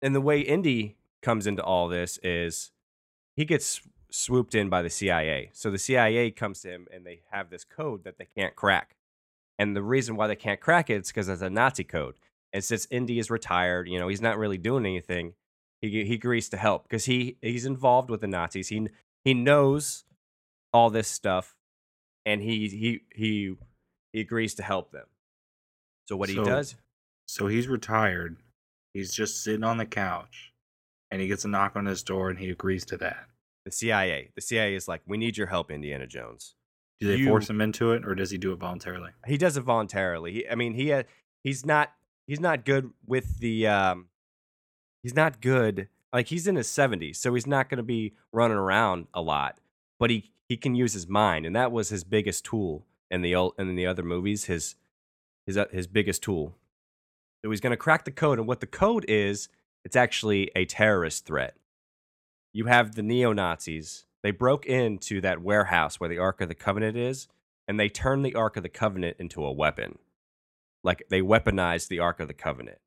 [0.00, 2.70] And the way Indy comes into all this is
[3.34, 5.50] he gets swooped in by the CIA.
[5.52, 8.94] So the CIA comes to him and they have this code that they can't crack.
[9.58, 12.14] And the reason why they can't crack it is because it's a Nazi code.
[12.54, 15.34] And since Indy is retired, you know, he's not really doing anything.
[15.82, 18.68] He he agrees to help because he he's involved with the Nazis.
[18.68, 18.86] He
[19.24, 20.04] he knows
[20.72, 21.56] all this stuff,
[22.24, 23.56] and he he he
[24.12, 25.06] he agrees to help them.
[26.08, 26.76] So what he does,
[27.26, 28.36] So he's retired.
[28.94, 30.52] He's just sitting on the couch,
[31.10, 33.26] and he gets a knock on his door, and he agrees to that.
[33.64, 36.54] the CIA, the CIA is like, we need your help, Indiana Jones.
[37.00, 39.10] Do they You- force him into it, or does he do it voluntarily?
[39.26, 40.32] he does it voluntarily.
[40.32, 41.02] He, I mean, he uh,
[41.42, 41.92] he's not
[42.26, 44.08] he's not good with the um,
[45.02, 45.88] he's not good.
[46.12, 49.58] Like he's in his seventies, so he's not going to be running around a lot.
[49.98, 53.34] But he he can use his mind, and that was his biggest tool in the
[53.34, 54.44] old in the other movies.
[54.44, 54.76] His
[55.46, 56.54] his uh, his biggest tool.
[57.44, 59.48] So he's going to crack the code, and what the code is
[59.84, 61.56] It's actually a terrorist threat.
[62.52, 64.06] You have the neo Nazis.
[64.22, 67.28] They broke into that warehouse where the Ark of the Covenant is,
[67.68, 69.98] and they turned the Ark of the Covenant into a weapon.
[70.84, 72.78] Like they weaponized the Ark of the Covenant.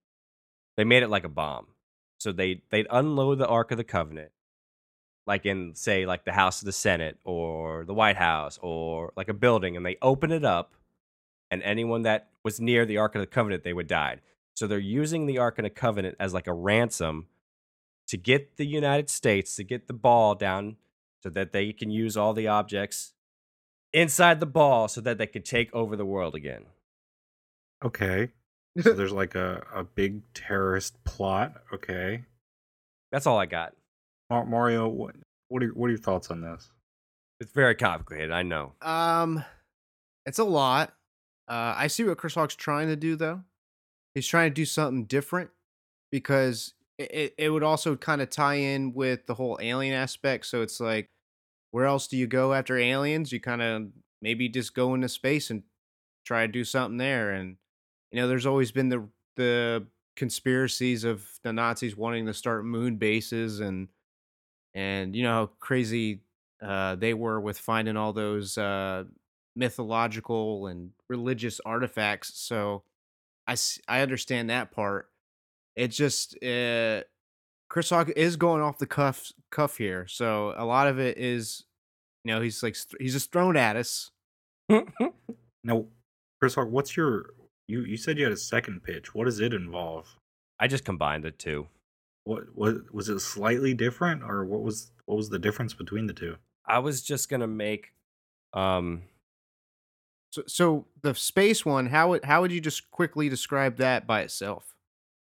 [0.77, 1.67] They made it like a bomb.
[2.19, 4.31] So they they'd unload the Ark of the Covenant,
[5.25, 9.27] like in say like the House of the Senate or the White House or like
[9.27, 10.73] a building, and they open it up,
[11.51, 14.17] and anyone that was near the Ark of the Covenant they would die.
[14.55, 17.27] So they're using the Ark of the Covenant as like a ransom
[18.07, 20.77] to get the United States to get the ball down
[21.21, 23.13] so that they can use all the objects
[23.93, 26.65] inside the ball so that they can take over the world again.
[27.83, 28.29] Okay.
[28.79, 31.53] So there's like a, a big terrorist plot.
[31.73, 32.23] Okay.
[33.11, 33.73] That's all I got.
[34.29, 35.15] Mar- Mario, what
[35.49, 36.71] what are your, what are your thoughts on this?
[37.39, 38.73] It's very complicated, I know.
[38.81, 39.43] Um,
[40.25, 40.93] it's a lot.
[41.47, 43.43] Uh, I see what Chris Hawk's trying to do though.
[44.15, 45.51] He's trying to do something different
[46.11, 50.47] because it, it, it would also kind of tie in with the whole alien aspect.
[50.47, 51.07] So it's like,
[51.71, 53.31] where else do you go after aliens?
[53.31, 53.87] You kind of
[54.21, 55.63] maybe just go into space and
[56.25, 57.31] try to do something there.
[57.31, 57.57] And
[58.11, 62.97] you know, there's always been the the conspiracies of the Nazis wanting to start moon
[62.97, 63.87] bases and
[64.73, 66.21] and you know how crazy
[66.61, 69.03] uh, they were with finding all those uh,
[69.55, 72.39] mythological and religious artifacts.
[72.39, 72.83] So
[73.47, 73.55] I
[73.87, 75.09] I understand that part.
[75.75, 77.01] It just uh,
[77.69, 81.63] Chris Hawk is going off the cuff cuff here, so a lot of it is,
[82.23, 84.11] you know, he's like he's just thrown at us.
[85.63, 85.85] Now,
[86.39, 87.31] Chris Hawk, what's your
[87.67, 89.13] you you said you had a second pitch.
[89.13, 90.17] What does it involve?
[90.59, 91.67] I just combined the two.
[92.23, 96.13] What was was it slightly different or what was what was the difference between the
[96.13, 96.37] two?
[96.65, 97.93] I was just gonna make
[98.53, 99.03] um
[100.31, 104.21] So, so the space one, how would how would you just quickly describe that by
[104.21, 104.73] itself?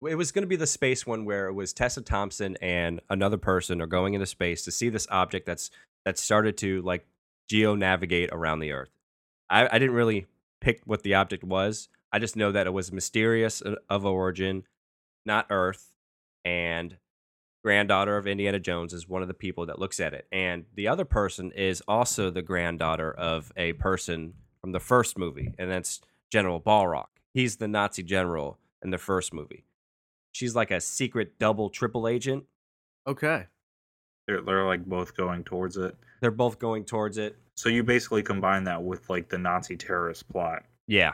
[0.08, 3.38] it was going to be the space one where it was Tessa Thompson and another
[3.38, 5.70] person are going into space to see this object that's
[6.06, 7.06] that started to like
[7.48, 8.90] geo navigate around the Earth.
[9.50, 10.26] I, I didn't really
[10.60, 11.88] pick what the object was.
[12.12, 14.64] I just know that it was mysterious uh, of origin,
[15.26, 15.94] not Earth,
[16.44, 16.98] and
[17.64, 20.88] granddaughter of Indiana Jones is one of the people that looks at it, and the
[20.88, 26.02] other person is also the granddaughter of a person from the first movie, and that's
[26.32, 27.08] General Balrock.
[27.34, 29.66] He's the Nazi general in the first movie.
[30.32, 32.46] She's like a secret double triple agent.
[33.08, 33.48] Okay.
[34.28, 35.96] They're they're like both going towards it.
[36.22, 37.38] They're both going towards it.
[37.56, 40.64] So you basically combine that with like the Nazi terrorist plot.
[40.88, 41.14] Yeah.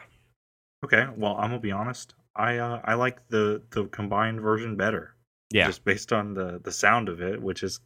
[0.83, 2.15] Okay, well I'm gonna be honest.
[2.35, 5.15] I uh, I like the the combined version better.
[5.51, 5.67] Yeah.
[5.67, 7.79] Just based on the the sound of it, which is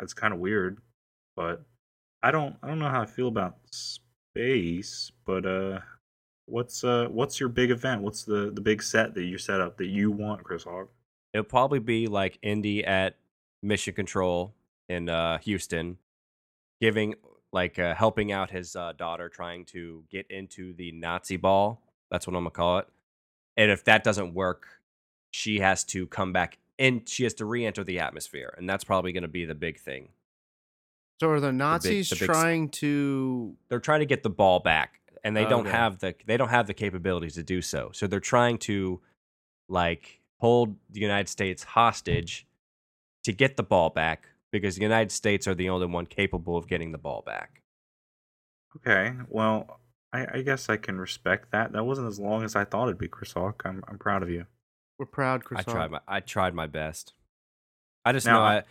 [0.00, 0.78] it's kind of weird,
[1.36, 1.62] but
[2.22, 5.12] I don't I don't know how I feel about space.
[5.24, 5.80] But uh,
[6.46, 8.02] what's uh what's your big event?
[8.02, 10.88] What's the the big set that you set up that you want, Chris Hogg?
[11.32, 13.16] It'll probably be like Indy at
[13.62, 14.54] Mission Control
[14.88, 15.98] in uh, Houston,
[16.80, 17.14] giving
[17.52, 21.80] like uh, helping out his uh, daughter trying to get into the Nazi ball.
[22.10, 22.88] That's what I'm gonna call it.
[23.56, 24.66] And if that doesn't work,
[25.30, 29.12] she has to come back and she has to re-enter the atmosphere, and that's probably
[29.12, 30.08] gonna be the big thing.
[31.20, 33.56] So are the Nazis the big s- trying to?
[33.68, 35.70] they're trying to get the ball back and they don't Okay.
[35.70, 39.00] have the they don't have the capabilities to do so so they're trying to
[39.68, 42.46] like hold the united states hostage
[43.22, 46.66] to get the ball back because the united states are the only one capable of
[46.68, 47.62] getting the ball back
[48.76, 49.80] Okay, well
[50.14, 51.72] I, I guess I can respect that.
[51.72, 53.62] That wasn't as long as I thought it'd be, Chris Hawk.
[53.64, 54.46] I'm I'm proud of you.
[54.98, 55.58] We're proud, Chris.
[55.66, 57.12] i tried my i tried my best
[58.04, 58.62] i just Now, know I- I,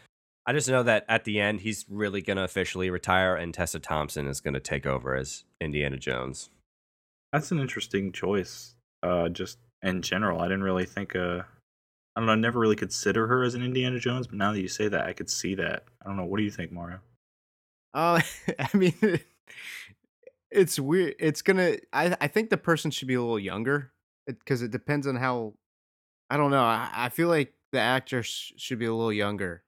[0.48, 4.28] I just know that at the end he's really gonna officially retire and tessa thompson
[4.28, 6.50] is gonna take over as indiana jones
[7.34, 8.74] That's an interesting choice.
[9.02, 11.14] Uh, just in general, I didn't really think.
[11.14, 11.42] Uh,
[12.16, 12.32] I don't know.
[12.34, 15.06] I never really consider her as an Indiana Jones, but now that you say that,
[15.06, 15.84] I could see that.
[16.02, 16.24] I don't know.
[16.26, 17.00] What do you think, Mario?
[17.94, 18.22] Uh,
[18.60, 18.94] I mean,
[20.54, 21.16] it's weird.
[21.20, 21.78] It's gonna.
[21.92, 23.92] I I think the person should be a little younger
[24.28, 25.54] because it, depends on how.
[26.30, 26.64] I don't know.
[26.64, 29.64] I, I feel like the actress sh- should be a little younger,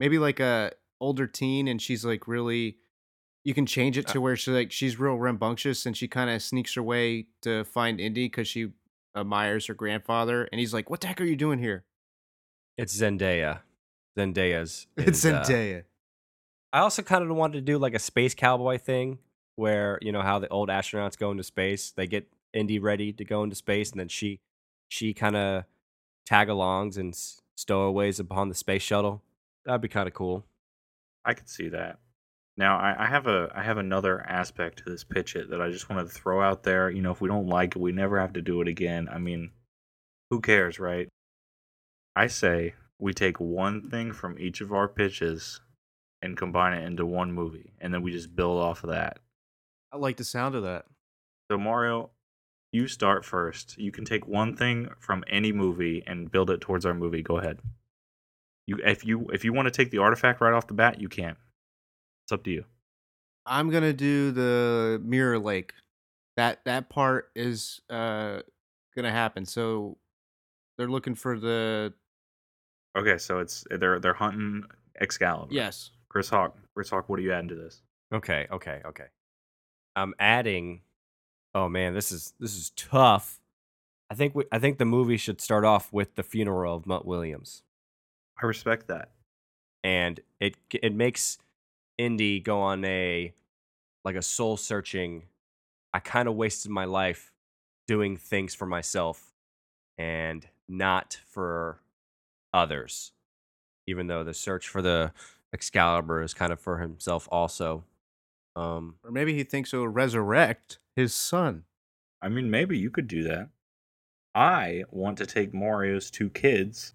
[0.00, 2.78] maybe like a older teen, and she's like really.
[3.44, 6.40] You can change it to where she's like she's real rambunctious and she kind of
[6.40, 8.68] sneaks her way to find Indy because she
[9.16, 11.84] admires her grandfather, and he's like, "What the heck are you doing here?"
[12.78, 13.60] it's zendaya
[14.18, 15.84] zendaya's It's is, uh, Zendaya.
[16.72, 19.18] I also kind of wanted to do like a space cowboy thing
[19.56, 23.24] where, you know, how the old astronauts go into space, they get Indy ready to
[23.24, 24.40] go into space and then she
[24.88, 25.64] she kind of
[26.26, 27.16] tag alongs and
[27.56, 29.22] stowaways upon the space shuttle.
[29.64, 30.44] That'd be kind of cool.
[31.24, 31.98] I could see that.
[32.56, 35.70] Now, I, I have a I have another aspect to this pitch it that I
[35.70, 36.90] just wanted to throw out there.
[36.90, 39.08] You know, if we don't like it, we never have to do it again.
[39.10, 39.50] I mean,
[40.30, 41.08] who cares, right?
[42.14, 45.60] I say we take one thing from each of our pitches
[46.20, 49.18] and combine it into one movie, and then we just build off of that.
[49.92, 50.86] I like the sound of that.
[51.50, 52.10] So Mario,
[52.72, 53.76] you start first.
[53.78, 57.22] You can take one thing from any movie and build it towards our movie.
[57.22, 57.58] Go ahead.
[58.66, 61.08] You if you if you want to take the artifact right off the bat, you
[61.08, 61.36] can.
[62.24, 62.64] It's up to you.
[63.44, 65.74] I'm gonna do the Mirror Lake.
[66.36, 68.40] That that part is uh
[68.96, 69.44] gonna happen.
[69.44, 69.98] So
[70.78, 71.92] they're looking for the
[72.96, 74.64] Okay, so it's they're they're hunting
[75.00, 75.52] Excalibur.
[75.52, 75.90] yes.
[76.08, 76.56] Chris Hawk.
[76.74, 77.82] Chris Hawk, what are you adding to this?
[78.12, 79.06] Okay, okay, okay.
[79.96, 80.82] I'm adding.
[81.54, 83.40] Oh man, this is this is tough.
[84.10, 87.06] I think we, I think the movie should start off with the funeral of Mutt
[87.06, 87.62] Williams,
[88.42, 89.10] I respect that.
[89.84, 91.38] and it it makes
[91.98, 93.34] Indy go on a
[94.04, 95.24] like a soul searching.
[95.94, 97.32] I kind of wasted my life
[97.88, 99.34] doing things for myself
[99.98, 101.80] and not for
[102.54, 103.12] others.
[103.86, 105.12] Even though the search for the
[105.52, 107.84] Excalibur is kind of for himself also.
[108.54, 111.64] Um, Or maybe he thinks he'll resurrect his son.
[112.20, 113.48] I mean, maybe you could do that.
[114.34, 116.94] I want to take Mario's two kids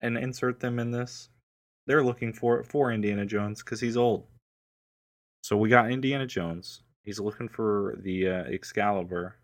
[0.00, 1.28] and insert them in this.
[1.86, 4.26] They're looking for it for Indiana Jones because he's old.
[5.42, 6.82] So we got Indiana Jones.
[7.02, 9.36] He's looking for the uh, Excalibur,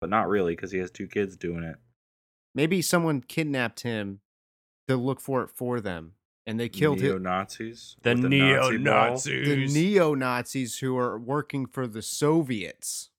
[0.00, 1.76] but not really because he has two kids doing it.
[2.54, 4.20] Maybe someone kidnapped him
[4.88, 6.12] to look for it for them,
[6.46, 7.22] and they killed Neo him.
[7.22, 7.96] Nazis.
[8.02, 9.48] the neo Nazis.
[9.48, 13.10] The neo Nazis who are working for the Soviets.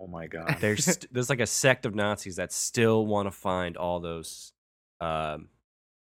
[0.00, 0.56] Oh my god.
[0.60, 4.52] there's st- there's like a sect of Nazis that still want to find all those
[5.00, 5.48] um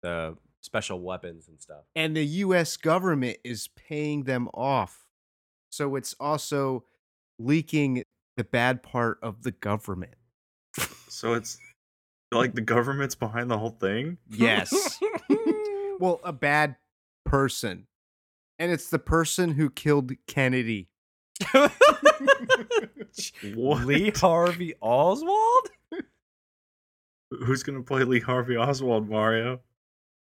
[0.02, 1.84] the special weapons and stuff.
[1.96, 5.06] and the US government is paying them off.
[5.72, 6.84] So it's also
[7.38, 8.04] leaking
[8.38, 10.16] the bad part of the government.
[11.10, 11.58] so it's
[12.32, 14.18] like the government's behind the whole thing.
[14.30, 15.00] Yes.
[16.00, 16.76] Well, a bad
[17.26, 17.88] person.
[18.58, 20.90] And it's the person who killed Kennedy.
[23.44, 25.70] Lee Harvey Oswald?
[27.32, 29.62] Who's gonna play Lee Harvey Oswald, Mario?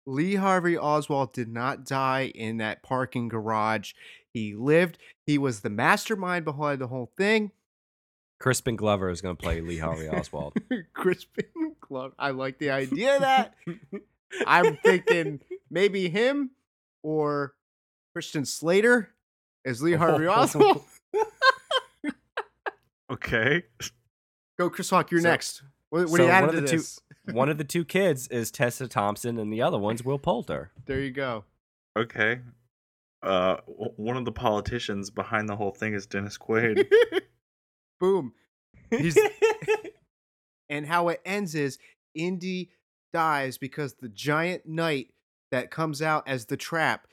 [0.05, 3.93] Lee Harvey Oswald did not die in that parking garage.
[4.33, 4.97] He lived.
[5.25, 7.51] He was the mastermind behind the whole thing.
[8.39, 10.53] Crispin Glover is going to play Lee Harvey Oswald.
[10.93, 12.13] Crispin Glove.
[12.17, 13.53] I like the idea of that.
[14.47, 16.51] I'm thinking maybe him
[17.03, 17.53] or
[18.13, 19.09] Christian Slater
[19.65, 20.83] as Lee Harvey Oswald.
[23.11, 23.63] Okay.
[24.57, 25.11] Go, Chris Hawk.
[25.11, 25.63] You're So- next.
[25.89, 26.99] What, what so do you one add of to the two- this?
[27.33, 30.71] One of the two kids is Tessa Thompson, and the other one's Will Poulter.
[30.85, 31.43] There you go.
[31.97, 32.39] Okay.
[33.21, 36.87] Uh, w- one of the politicians behind the whole thing is Dennis Quaid.
[37.99, 38.33] Boom.
[38.89, 39.17] He's
[40.69, 41.77] and how it ends is
[42.15, 42.71] Indy
[43.13, 45.09] dies because the giant knight
[45.51, 47.07] that comes out as the trap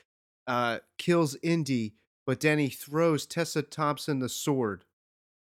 [0.47, 1.93] uh, kills Indy,
[2.25, 4.85] but then he throws Tessa Thompson the sword,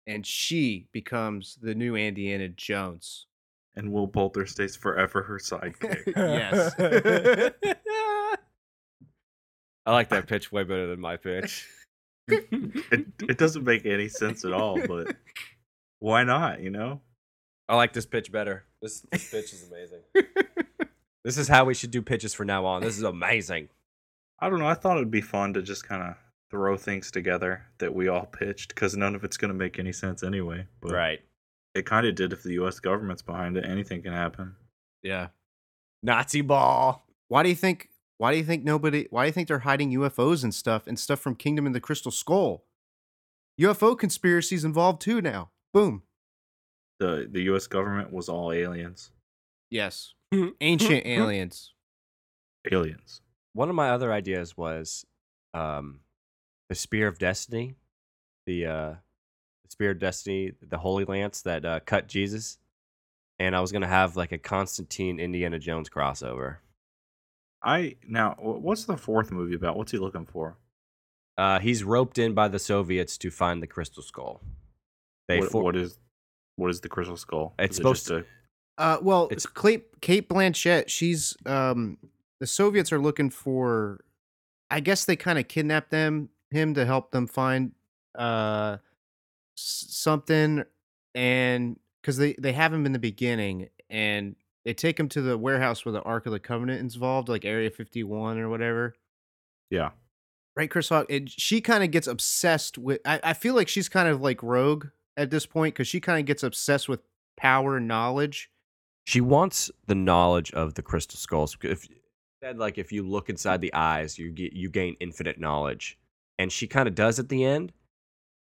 [0.06, 3.26] and she becomes the new Indiana Jones.
[3.76, 6.12] and Will Poulter stays forever her sidekick.
[6.16, 6.74] Yes.
[9.86, 11.68] I like that pitch way better than my pitch.
[12.28, 15.14] it, it doesn't make any sense at all, but
[15.98, 17.02] why not, you know?
[17.68, 18.64] I like this pitch better.
[18.84, 20.00] This, this pitch is amazing.
[21.24, 22.82] This is how we should do pitches from now on.
[22.82, 23.70] This is amazing.
[24.38, 24.66] I don't know.
[24.66, 26.16] I thought it'd be fun to just kind of
[26.50, 29.90] throw things together that we all pitched because none of it's going to make any
[29.90, 30.66] sense anyway.
[30.82, 31.20] But Right.
[31.74, 32.78] it kind of did if the U.S.
[32.78, 33.64] government's behind it.
[33.64, 34.56] Anything can happen.
[35.02, 35.28] Yeah.
[36.02, 37.06] Nazi ball.
[37.28, 37.88] Why do you think?
[38.18, 39.06] Why do you think nobody?
[39.08, 41.80] Why do you think they're hiding UFOs and stuff and stuff from Kingdom and the
[41.80, 42.66] Crystal Skull?
[43.58, 45.52] UFO conspiracies involved too now.
[45.72, 46.02] Boom.
[47.00, 47.66] The the U.S.
[47.66, 49.10] government was all aliens.
[49.70, 50.14] Yes.
[50.60, 51.72] Ancient aliens.
[52.70, 53.20] Aliens.
[53.52, 55.04] One of my other ideas was
[55.52, 56.00] um,
[56.68, 57.74] the Spear of Destiny,
[58.46, 58.90] the uh,
[59.64, 62.58] the Spear of Destiny, the Holy Lance that uh, cut Jesus,
[63.38, 66.56] and I was gonna have like a Constantine Indiana Jones crossover.
[67.62, 69.76] I now what's the fourth movie about?
[69.76, 70.56] What's he looking for?
[71.36, 74.40] Uh, he's roped in by the Soviets to find the Crystal Skull.
[75.28, 75.98] They What, for- what is
[76.56, 77.54] what is the Crystal Skull?
[77.58, 78.24] It's Is it supposed just
[78.78, 80.88] Uh, well, It's- it's Kate, Cate Blanchett.
[80.88, 81.98] She's um,
[82.40, 84.04] the Soviets are looking for.
[84.70, 87.72] I guess they kind of kidnapped them, him to help them find
[88.16, 88.78] uh
[89.56, 90.64] s- something,
[91.14, 94.34] and because they they have him in the beginning, and
[94.64, 97.44] they take him to the warehouse where the Ark of the Covenant is involved, like
[97.44, 98.94] Area Fifty One or whatever.
[99.70, 99.90] yeah?
[100.56, 101.06] Right, Chris Hawk.
[101.08, 103.00] It, she kind of gets obsessed with.
[103.04, 104.86] I, I feel like she's kind of like Rogue
[105.16, 107.00] at this point because she kind of gets obsessed with
[107.36, 108.50] power and knowledge.
[109.06, 111.56] she wants the knowledge of the Crystal Skulls.
[111.62, 111.86] If
[112.42, 115.98] said like if you look inside the eyes, you get you gain infinite knowledge,
[116.38, 117.72] and she kind of does at the end,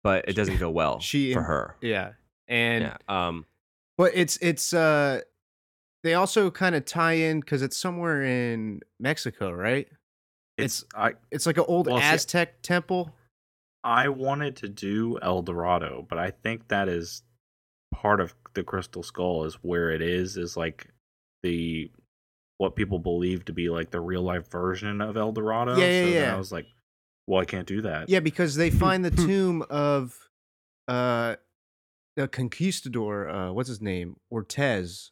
[0.04, 1.76] but it doesn't go well She for her.
[1.82, 2.14] Yeah.
[2.48, 2.98] And Yeah.
[3.28, 3.46] Um.
[3.98, 5.22] but it's it's uh
[6.04, 9.88] they also kind of tie in cuz it's somewhere in Mexico, right?
[10.58, 13.16] It's I It's like an old Well, see- Aztec temple.
[13.84, 17.24] I wanted to do El Dorado, but I think that is
[17.94, 20.88] part of the Crystal Skull is where it is is like
[21.44, 21.92] the
[22.58, 25.76] what people believe to be like the real life version of El Dorado.
[25.76, 26.36] Yeah, yeah, so then yeah.
[26.36, 26.66] I was like,
[27.28, 28.10] well, I can't do that.
[28.10, 30.30] Yeah, because they find the tomb of
[30.88, 31.36] uh
[32.16, 34.18] the conquistador, uh what's his name?
[34.32, 35.10] Ortez.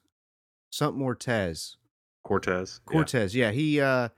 [0.72, 1.76] Something Ortez.
[2.24, 2.80] Cortez.
[2.88, 2.92] yeah.
[2.94, 3.36] Cortez.
[3.36, 4.10] Yeah, he uh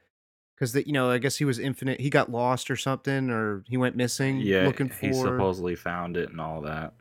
[0.64, 2.00] cuz that you know, I guess he was infinite.
[2.00, 6.18] He got lost or something or he went missing Yeah, looking for he supposedly found
[6.18, 6.94] it and all that.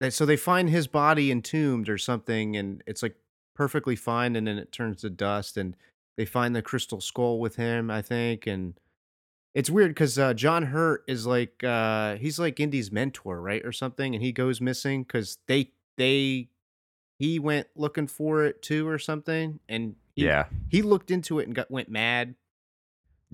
[0.00, 3.16] And so they find his body entombed or something, and it's like
[3.54, 5.74] perfectly fine, and then it turns to dust, and
[6.18, 8.78] they find the crystal skull with him, I think, and
[9.54, 13.72] it's weird because uh, John Hurt is like uh, he's like Indy's mentor, right, or
[13.72, 16.50] something, and he goes missing because they they
[17.18, 20.48] he went looking for it too or something, and he, Yeah.
[20.68, 22.34] he looked into it and got went mad.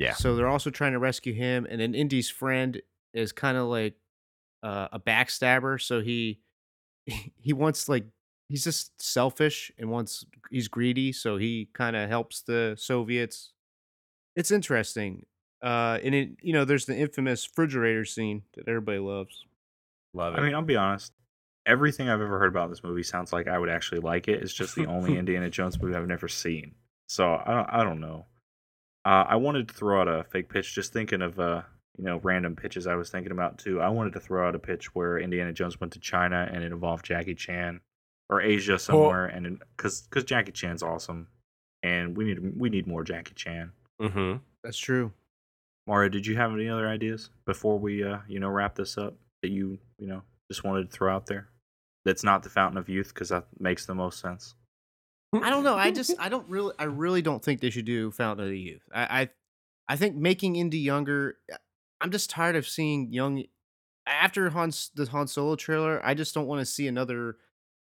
[0.03, 0.15] Yeah.
[0.15, 2.81] So they're also trying to rescue him, and then Indy's friend
[3.15, 3.95] is kind of like
[4.63, 5.81] uh, a backstabber.
[5.81, 6.41] So he
[7.07, 8.05] he wants like
[8.49, 11.13] he's just selfish and wants he's greedy.
[11.13, 13.53] So he kind of helps the Soviets.
[14.35, 15.25] It's interesting,
[15.63, 19.45] uh, and it you know there's the infamous refrigerator scene that everybody loves.
[20.15, 20.41] Love it.
[20.41, 21.13] I mean, I'll be honest.
[21.65, 24.43] Everything I've ever heard about this movie sounds like I would actually like it.
[24.43, 26.75] It's just the only Indiana Jones movie I've never seen.
[27.07, 27.69] So I don't.
[27.71, 28.27] I don't know.
[29.05, 30.75] Uh, I wanted to throw out a fake pitch.
[30.75, 31.63] Just thinking of uh,
[31.99, 33.81] you know, random pitches I was thinking about too.
[33.81, 36.73] I wanted to throw out a pitch where Indiana Jones went to China and it
[36.73, 37.81] involved Jackie Chan,
[38.31, 41.29] or Asia somewhere, and because because Jackie Chan's awesome,
[41.83, 43.73] and we need we need more Jackie Chan.
[44.01, 44.39] mm-hmm.
[44.65, 45.13] That's true.
[45.87, 49.15] Mario, did you have any other ideas before we uh you know wrap this up
[49.43, 51.49] that you you know just wanted to throw out there?
[52.05, 54.55] That's not the Fountain of Youth because that makes the most sense.
[55.33, 55.77] I don't know.
[55.77, 58.59] I just I don't really I really don't think they should do Fountain of the
[58.59, 58.83] Youth.
[58.95, 59.29] I I,
[59.89, 61.37] I think making Indy younger.
[61.53, 61.57] uh,
[62.01, 63.45] I'm just tired of seeing young.
[64.07, 67.37] After Han's the Han Solo trailer, I just don't want to see another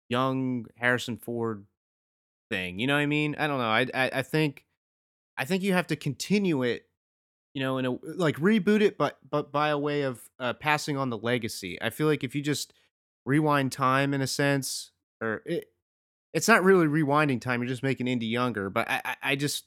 [0.08, 1.66] young Harrison Ford
[2.48, 2.78] thing.
[2.78, 3.34] You know what I mean?
[3.38, 3.64] I don't know.
[3.64, 4.64] I I, I think
[5.36, 6.86] I think you have to continue it.
[7.54, 10.96] You know, in a like reboot it, but but by a way of uh, passing
[10.96, 11.78] on the legacy.
[11.80, 12.72] I feel like if you just
[13.24, 14.90] rewind time in a sense,
[15.20, 15.73] or it,
[16.34, 17.62] it's not really rewinding time.
[17.62, 18.68] You're just making Indy younger.
[18.68, 19.64] But I, I, I just,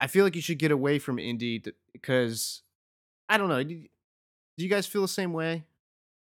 [0.00, 2.62] I feel like you should get away from Indy because
[3.28, 3.62] I don't know.
[3.62, 5.64] Do, do you guys feel the same way?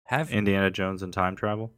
[0.05, 1.71] Have Indiana Jones and time travel.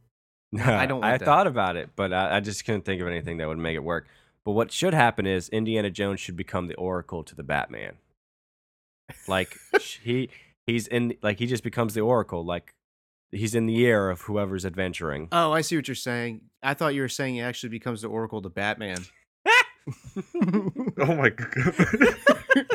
[0.51, 1.25] No, I don't I that.
[1.25, 3.83] thought about it, but I, I just couldn't think of anything that would make it
[3.83, 4.07] work.
[4.45, 7.97] But what should happen is Indiana Jones should become the Oracle to the Batman.
[9.27, 9.57] Like
[10.01, 10.29] he
[10.65, 12.43] he's in like he just becomes the Oracle.
[12.43, 12.73] Like
[13.33, 15.27] he's in the air of whoever's adventuring.
[15.31, 16.41] Oh, I see what you're saying.
[16.61, 19.05] I thought you were saying he actually becomes the Oracle to Batman.
[19.85, 22.15] Oh my god!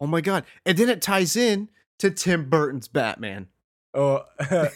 [0.00, 0.44] oh my god!
[0.64, 1.68] And then it ties in
[1.98, 3.48] to Tim Burton's Batman.
[3.94, 4.22] Oh,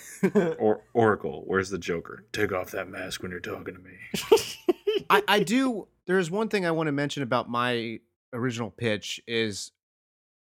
[0.59, 2.27] or Oracle, where's the Joker?
[2.33, 5.07] Take off that mask when you're talking to me.
[5.09, 5.89] I, I do.
[6.07, 8.01] There's one thing I want to mention about my
[8.35, 9.73] original pitch is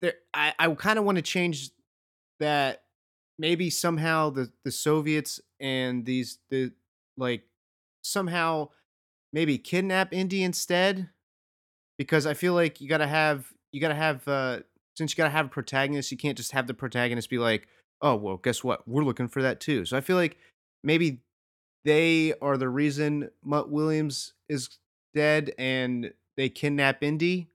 [0.02, 0.14] there.
[0.34, 1.70] I, I kind of want to change
[2.40, 2.82] that.
[3.38, 6.72] Maybe somehow the the Soviets and these the
[7.16, 7.42] like
[8.02, 8.70] somehow
[9.32, 11.08] maybe kidnap Indy instead,
[11.98, 14.60] because I feel like you gotta have you gotta have uh
[14.96, 17.68] since you gotta have a protagonist, you can't just have the protagonist be like,
[18.02, 18.86] oh well, guess what?
[18.88, 19.84] We're looking for that too.
[19.84, 20.38] So I feel like
[20.82, 21.22] maybe
[21.84, 24.68] they are the reason Mutt Williams is
[25.14, 27.50] dead and they kidnap Indy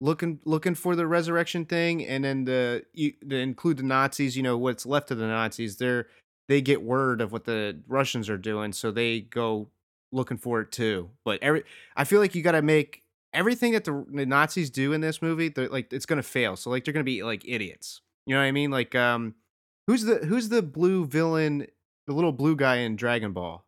[0.00, 4.56] looking looking for the resurrection thing and then the you include the Nazis, you know,
[4.56, 6.06] what's left of the Nazis, they're
[6.48, 9.68] they get word of what the Russians are doing, so they go
[10.12, 11.10] looking for it too.
[11.24, 11.64] But every
[11.96, 15.20] I feel like you got to make everything that the, the Nazis do in this
[15.20, 16.56] movie, they're like it's to fail.
[16.56, 18.00] So like they're to be like idiots.
[18.26, 18.70] You know what I mean?
[18.70, 19.34] Like um
[19.86, 21.66] who's the who's the blue villain,
[22.06, 23.64] the little blue guy in Dragon Ball?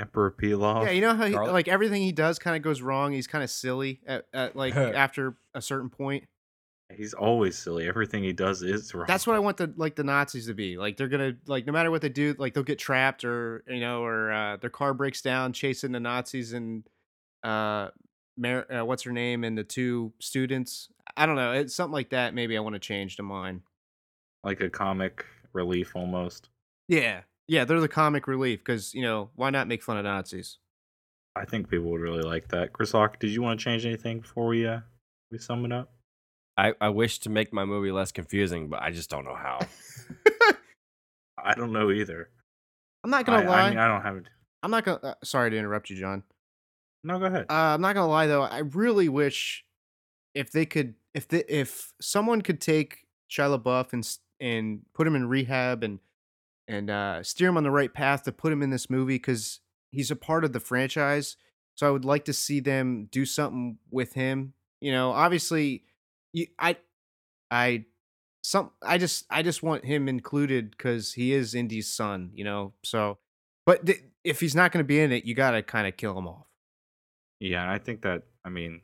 [0.00, 0.84] Emperor Pilaf.
[0.84, 1.52] Yeah, you know how he, Garlic?
[1.52, 3.12] like everything he does kind of goes wrong.
[3.12, 6.24] He's kind of silly at, at like after a certain point.
[6.96, 7.86] He's always silly.
[7.86, 9.04] Everything he does is wrong.
[9.08, 10.76] That's what I want the like the Nazis to be.
[10.76, 13.80] Like they're gonna like no matter what they do, like they'll get trapped or you
[13.80, 16.84] know or uh, their car breaks down chasing the Nazis and
[17.44, 17.88] uh,
[18.36, 20.88] Mar- uh what's her name and the two students.
[21.16, 21.52] I don't know.
[21.52, 22.34] It's something like that.
[22.34, 23.62] Maybe I want to change to mine.
[24.42, 26.48] like a comic relief almost.
[26.88, 27.20] Yeah,
[27.50, 27.64] yeah.
[27.64, 30.58] They're the comic relief because you know why not make fun of Nazis?
[31.36, 32.72] I think people would really like that.
[32.72, 34.80] Chris Hawk, did you want to change anything before we uh,
[35.30, 35.92] We sum it up.
[36.56, 39.60] I, I wish to make my movie less confusing, but I just don't know how.
[41.42, 42.28] I don't know either.
[43.04, 43.62] I'm not gonna lie.
[43.62, 44.26] I mean, I don't have it.
[44.62, 44.98] I'm not gonna.
[45.02, 46.22] Uh, sorry to interrupt you, John.
[47.02, 47.46] No, go ahead.
[47.48, 48.42] Uh, I'm not gonna lie though.
[48.42, 49.64] I really wish
[50.34, 55.06] if they could, if the, if someone could take Shia LaBeouf and s- and put
[55.06, 55.98] him in rehab and
[56.70, 59.58] and uh, steer him on the right path to put him in this movie because
[59.90, 61.36] he's a part of the franchise.
[61.74, 64.54] So I would like to see them do something with him.
[64.80, 65.82] You know, obviously,
[66.32, 66.76] you, I,
[67.50, 67.86] I,
[68.44, 72.30] some, I just, I just want him included because he is Indy's son.
[72.34, 73.18] You know, so,
[73.66, 75.96] but th- if he's not going to be in it, you got to kind of
[75.96, 76.46] kill him off.
[77.40, 78.22] Yeah, I think that.
[78.44, 78.80] I mean,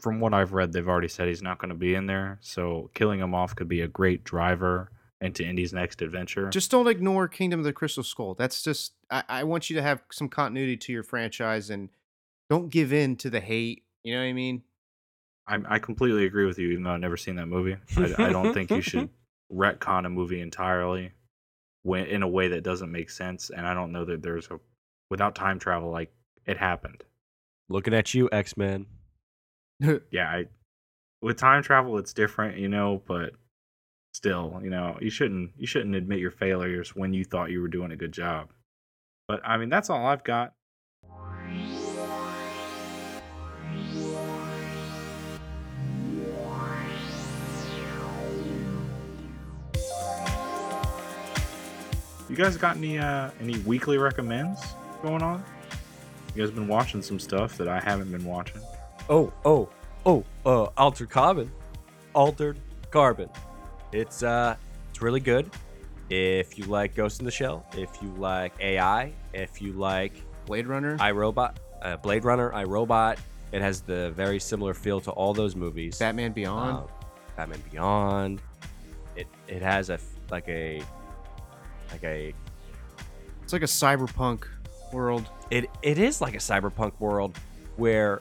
[0.00, 2.38] from what I've read, they've already said he's not going to be in there.
[2.42, 4.90] So killing him off could be a great driver
[5.20, 6.50] into Indy's next adventure.
[6.50, 8.34] Just don't ignore Kingdom of the Crystal Skull.
[8.34, 11.90] That's just I, I want you to have some continuity to your franchise and
[12.50, 13.84] don't give in to the hate.
[14.02, 14.62] You know what I mean?
[15.46, 17.76] I, I completely agree with you, even though I've never seen that movie.
[17.96, 19.10] I, I don't think you should
[19.52, 21.12] retcon a movie entirely
[21.82, 23.50] when, in a way that doesn't make sense.
[23.54, 24.58] And I don't know that there's a
[25.10, 26.12] without time travel like
[26.46, 27.04] it happened.
[27.68, 28.86] Looking at you, X Men.
[30.10, 30.44] Yeah, I
[31.20, 33.32] with time travel it's different, you know, but
[34.14, 37.68] still, you know, you shouldn't you shouldn't admit your failures when you thought you were
[37.68, 38.48] doing a good job.
[39.28, 40.54] But I mean, that's all I've got.
[52.30, 54.60] You guys got any uh any weekly recommends
[55.02, 55.44] going on?
[56.34, 58.60] You guys been watching some stuff that I haven't been watching.
[59.08, 59.68] Oh, oh,
[60.06, 61.52] oh, uh, Altered Carbon.
[62.14, 62.58] Altered
[62.90, 63.28] Carbon.
[63.94, 64.56] It's uh
[64.90, 65.48] it's really good.
[66.10, 70.12] If you like Ghost in the Shell, if you like AI, if you like
[70.46, 70.98] Blade Runner.
[70.98, 73.18] iRobot, uh, Blade Runner, iRobot,
[73.52, 75.98] it has the very similar feel to all those movies.
[75.98, 76.76] Batman Beyond.
[76.76, 76.88] Um,
[77.36, 78.42] Batman Beyond.
[79.14, 80.82] It it has a like a
[81.92, 82.34] like a
[83.44, 84.44] it's like a cyberpunk
[84.92, 85.28] world.
[85.50, 87.38] it it is like a cyberpunk world
[87.76, 88.20] where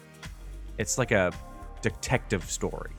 [0.77, 1.33] it's like a
[1.81, 2.91] detective story.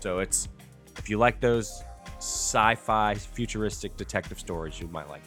[0.00, 0.48] So it's
[0.96, 1.84] if you like those
[2.20, 5.22] sci-fi futuristic detective stories, you might like.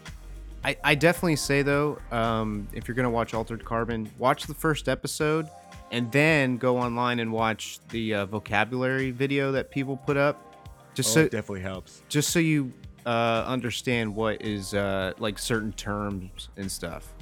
[0.64, 4.88] I, I definitely say though, um, if you're gonna watch Altered Carbon, watch the first
[4.88, 5.50] episode
[5.92, 10.56] and then go online and watch the uh, vocabulary video that people put up,
[10.94, 12.02] just so definitely helps.
[12.10, 12.72] just so you
[13.06, 17.14] uh, understand what is uh, like certain terms and stuff,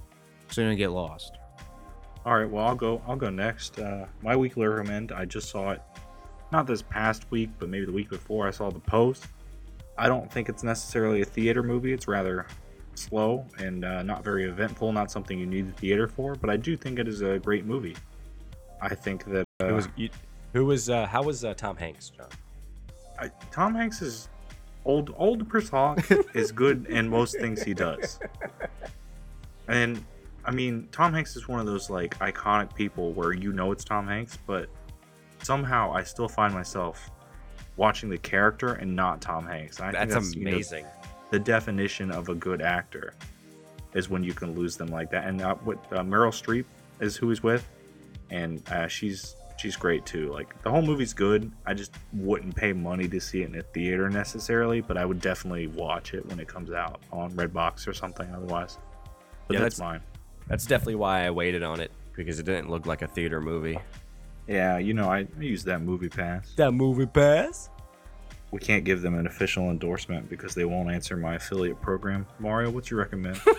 [0.50, 1.38] so you don't get lost.
[2.26, 3.02] All right, well I'll go.
[3.08, 3.80] I'll go next.
[3.80, 5.12] Uh, my weekly recommend.
[5.12, 5.82] I just saw it,
[6.52, 8.48] not this past week, but maybe the week before.
[8.48, 9.26] I saw the post.
[9.98, 11.94] I don't think it's necessarily a theater movie.
[11.94, 12.48] It's rather
[12.96, 14.92] slow and uh, not very eventful.
[14.92, 16.36] Not something you need the theater for.
[16.36, 17.96] But I do think it is a great movie.
[18.82, 20.10] I think that uh, Who was you,
[20.54, 22.28] who was uh, how was uh, Tom Hanks, John?
[23.20, 24.30] I, Tom Hanks is
[24.86, 25.14] old.
[25.18, 28.20] Old Chris Hawk is good in most things he does.
[29.68, 30.04] And
[30.44, 33.84] I mean, Tom Hanks is one of those like iconic people where you know it's
[33.84, 34.70] Tom Hanks, but
[35.44, 37.12] somehow I still find myself
[37.82, 39.82] watching the character and not Tom Hanks.
[39.82, 40.86] I think That's, you know, amazing.
[41.32, 43.16] the definition of a good actor
[43.96, 45.26] is when you can lose them like that.
[45.28, 46.66] And uh, what uh, Meryl Streep
[47.00, 47.68] is who he's with,
[48.30, 50.32] and uh, she's she's great too.
[50.32, 51.52] Like the whole movie's good.
[51.66, 55.20] I just wouldn't pay money to see it in a theater necessarily, but I would
[55.20, 58.30] definitely watch it when it comes out on Redbox or something.
[58.32, 58.78] Otherwise,
[59.48, 60.02] but Yeah, that's, that's- mine.
[60.48, 63.80] That's definitely why I waited on it because it didn't look like a theater movie.
[64.48, 66.56] Yeah, you know, I, I use that MoviePass.
[66.56, 67.70] That MoviePass.
[68.52, 72.28] We can't give them an official endorsement because they won't answer my affiliate program.
[72.40, 73.40] Mario, what's you recommend?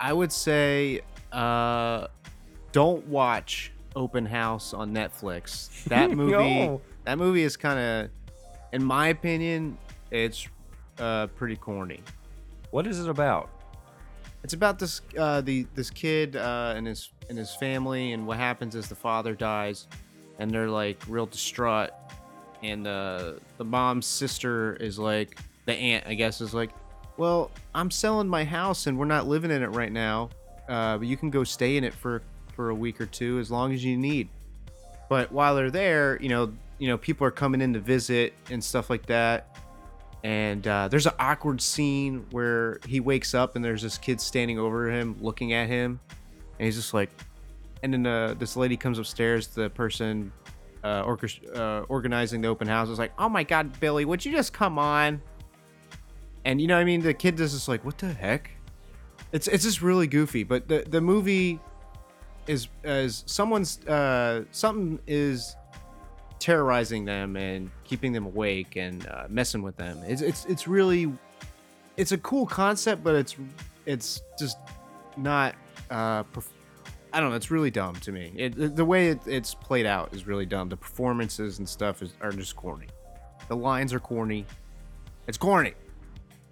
[0.00, 1.00] I would say
[1.32, 2.08] uh,
[2.72, 5.84] don't watch Open House on Netflix.
[5.84, 6.80] That movie, No.
[7.04, 8.10] that movie is kind of,
[8.72, 9.78] in my opinion,
[10.10, 10.46] it's
[10.98, 12.00] uh, pretty corny.
[12.70, 13.50] What is it about?
[14.42, 18.36] It's about this uh, the this kid uh, and his and his family, and what
[18.36, 19.86] happens is the father dies,
[20.38, 21.90] and they're like real distraught,
[22.64, 26.70] and uh, the mom's sister is like the aunt, I guess, is like,
[27.16, 30.30] well, I'm selling my house and we're not living in it right now,
[30.68, 32.22] uh, but you can go stay in it for
[32.54, 34.28] for a week or two as long as you need.
[35.08, 38.62] But while they're there, you know, you know, people are coming in to visit and
[38.62, 39.54] stuff like that
[40.24, 44.58] and uh, there's an awkward scene where he wakes up and there's this kid standing
[44.58, 46.00] over him looking at him
[46.58, 47.10] and he's just like
[47.82, 50.32] and then uh, this lady comes upstairs the person
[50.84, 52.88] uh, orchest- uh, organizing the open house.
[52.88, 55.20] Is like oh my god billy would you just come on?
[56.44, 57.00] And you know i mean?
[57.00, 58.50] The kid is just like what the heck?
[59.32, 61.58] It's it's just really goofy but the the movie
[62.46, 65.56] is is someone's uh something is
[66.38, 69.98] terrorizing them and keeping them awake and uh, messing with them.
[70.06, 71.10] It's it's it's really
[71.96, 73.36] it's a cool concept, but it's
[73.86, 74.58] it's just
[75.16, 75.54] not
[75.90, 76.24] uh
[77.14, 77.36] I don't know.
[77.36, 78.32] It's really dumb to me.
[78.36, 80.68] It, the- the way it, it's played out is really dumb.
[80.68, 82.88] The performances and stuff is, are just corny.
[83.48, 84.46] The lines are corny.
[85.28, 85.74] It's corny.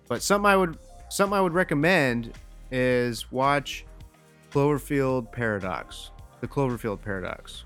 [0.09, 2.33] But something I would something I would recommend
[2.71, 3.85] is watch
[4.53, 6.11] Cloverfield Paradox.
[6.41, 7.65] The Cloverfield Paradox.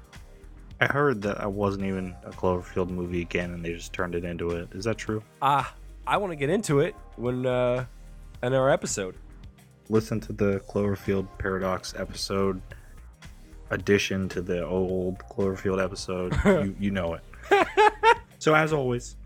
[0.81, 4.25] I heard that I wasn't even a Cloverfield movie again, and they just turned it
[4.25, 4.69] into it.
[4.73, 5.23] Is that true?
[5.41, 5.75] Ah,
[6.07, 7.85] I want to get into it when uh
[8.43, 9.17] in our episode.
[9.89, 12.61] Listen to the Cloverfield Paradox episode
[13.71, 16.37] addition to the old Cloverfield episode.
[16.45, 17.23] you, you know it.
[18.39, 19.17] so as always,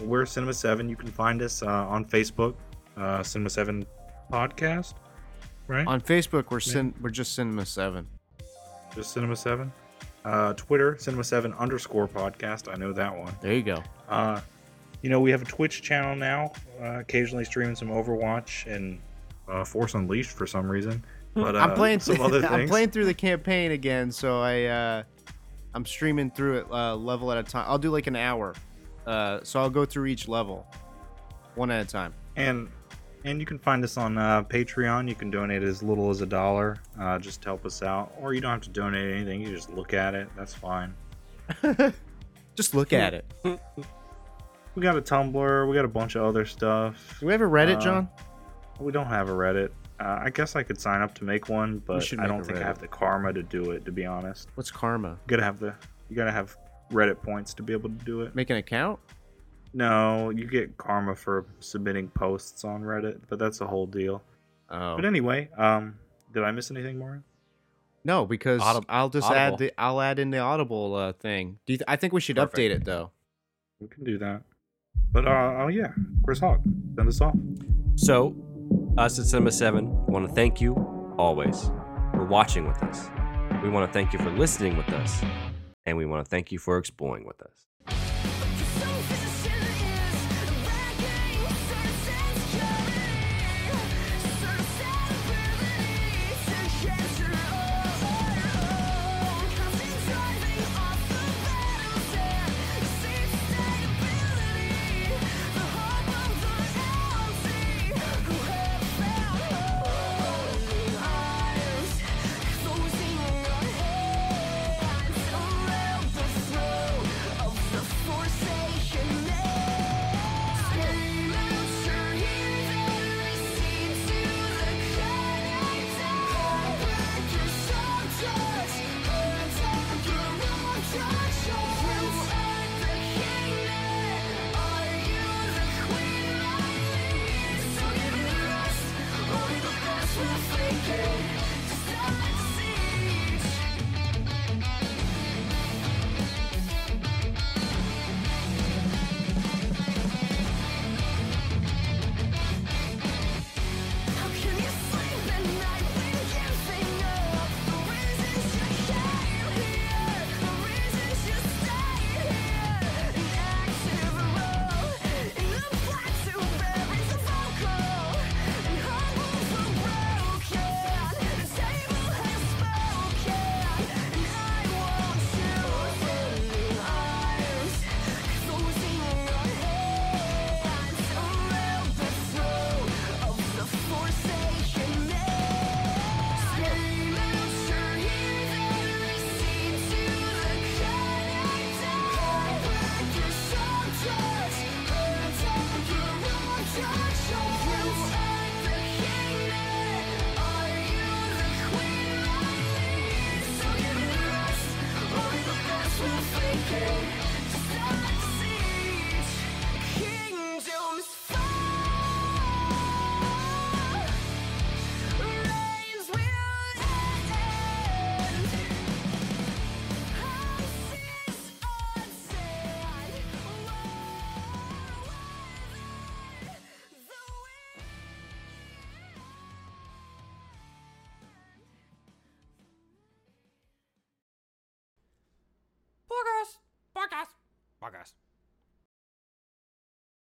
[0.00, 0.88] we're Cinema Seven.
[0.88, 2.54] You can find us uh, on Facebook,
[2.96, 3.86] uh, Cinema Seven
[4.32, 4.94] Podcast,
[5.68, 5.86] right?
[5.86, 8.06] On Facebook, we're cin- we're just Cinema Seven.
[8.94, 9.72] Just Cinema Seven.
[10.24, 12.72] Uh, Twitter, Cinema Seven underscore Podcast.
[12.72, 13.32] I know that one.
[13.40, 13.82] There you go.
[14.08, 14.40] Uh,
[15.02, 18.98] you know, we have a Twitch channel now, uh, occasionally streaming some Overwatch and
[19.48, 21.04] uh, Force Unleashed for some reason.
[21.36, 22.52] But uh, I'm playing some other things.
[22.52, 25.02] I'm playing through the campaign again, so I uh,
[25.74, 27.64] I'm streaming through it uh, level at a time.
[27.68, 28.54] I'll do like an hour,
[29.06, 30.66] uh, so I'll go through each level,
[31.54, 32.12] one at a time.
[32.36, 32.68] and
[33.24, 35.08] and you can find us on uh, Patreon.
[35.08, 38.34] You can donate as little as a dollar, uh, just to help us out, or
[38.34, 39.40] you don't have to donate anything.
[39.42, 40.28] You just look at it.
[40.36, 40.94] That's fine.
[42.56, 43.24] Just look at it.
[44.74, 45.68] We got a Tumblr.
[45.68, 47.16] We got a bunch of other stuff.
[47.20, 48.08] Do we have a Reddit, Uh, John?
[48.78, 49.70] We don't have a Reddit.
[49.98, 52.44] Uh, I guess I could sign up to make one, but should I don't a
[52.44, 53.84] think I have the karma to do it.
[53.86, 55.10] To be honest, What's karma?
[55.10, 55.74] you gotta have the
[56.10, 56.56] you gotta have
[56.92, 58.34] Reddit points to be able to do it.
[58.34, 59.00] Make an account?
[59.72, 64.22] No, you get karma for submitting posts on Reddit, but that's a whole deal.
[64.70, 65.98] Oh But anyway, um,
[66.32, 67.22] did I miss anything, Mario?
[68.04, 69.40] no, because Audib- I'll just Audible.
[69.40, 71.58] add the I'll add in the Audible uh, thing.
[71.66, 72.56] Do you th- I think we should Perfect.
[72.58, 73.10] update it though.
[73.80, 74.42] We can do that.
[75.12, 75.92] But uh, oh yeah,
[76.24, 76.60] Chris Hawk,
[76.96, 77.34] send us off.
[77.96, 78.34] So,
[78.98, 80.74] us at Cinema 7 want to thank you
[81.18, 81.70] always
[82.12, 83.10] for watching with us.
[83.62, 85.22] We want to thank you for listening with us.
[85.84, 87.65] And we want to thank you for exploring with us.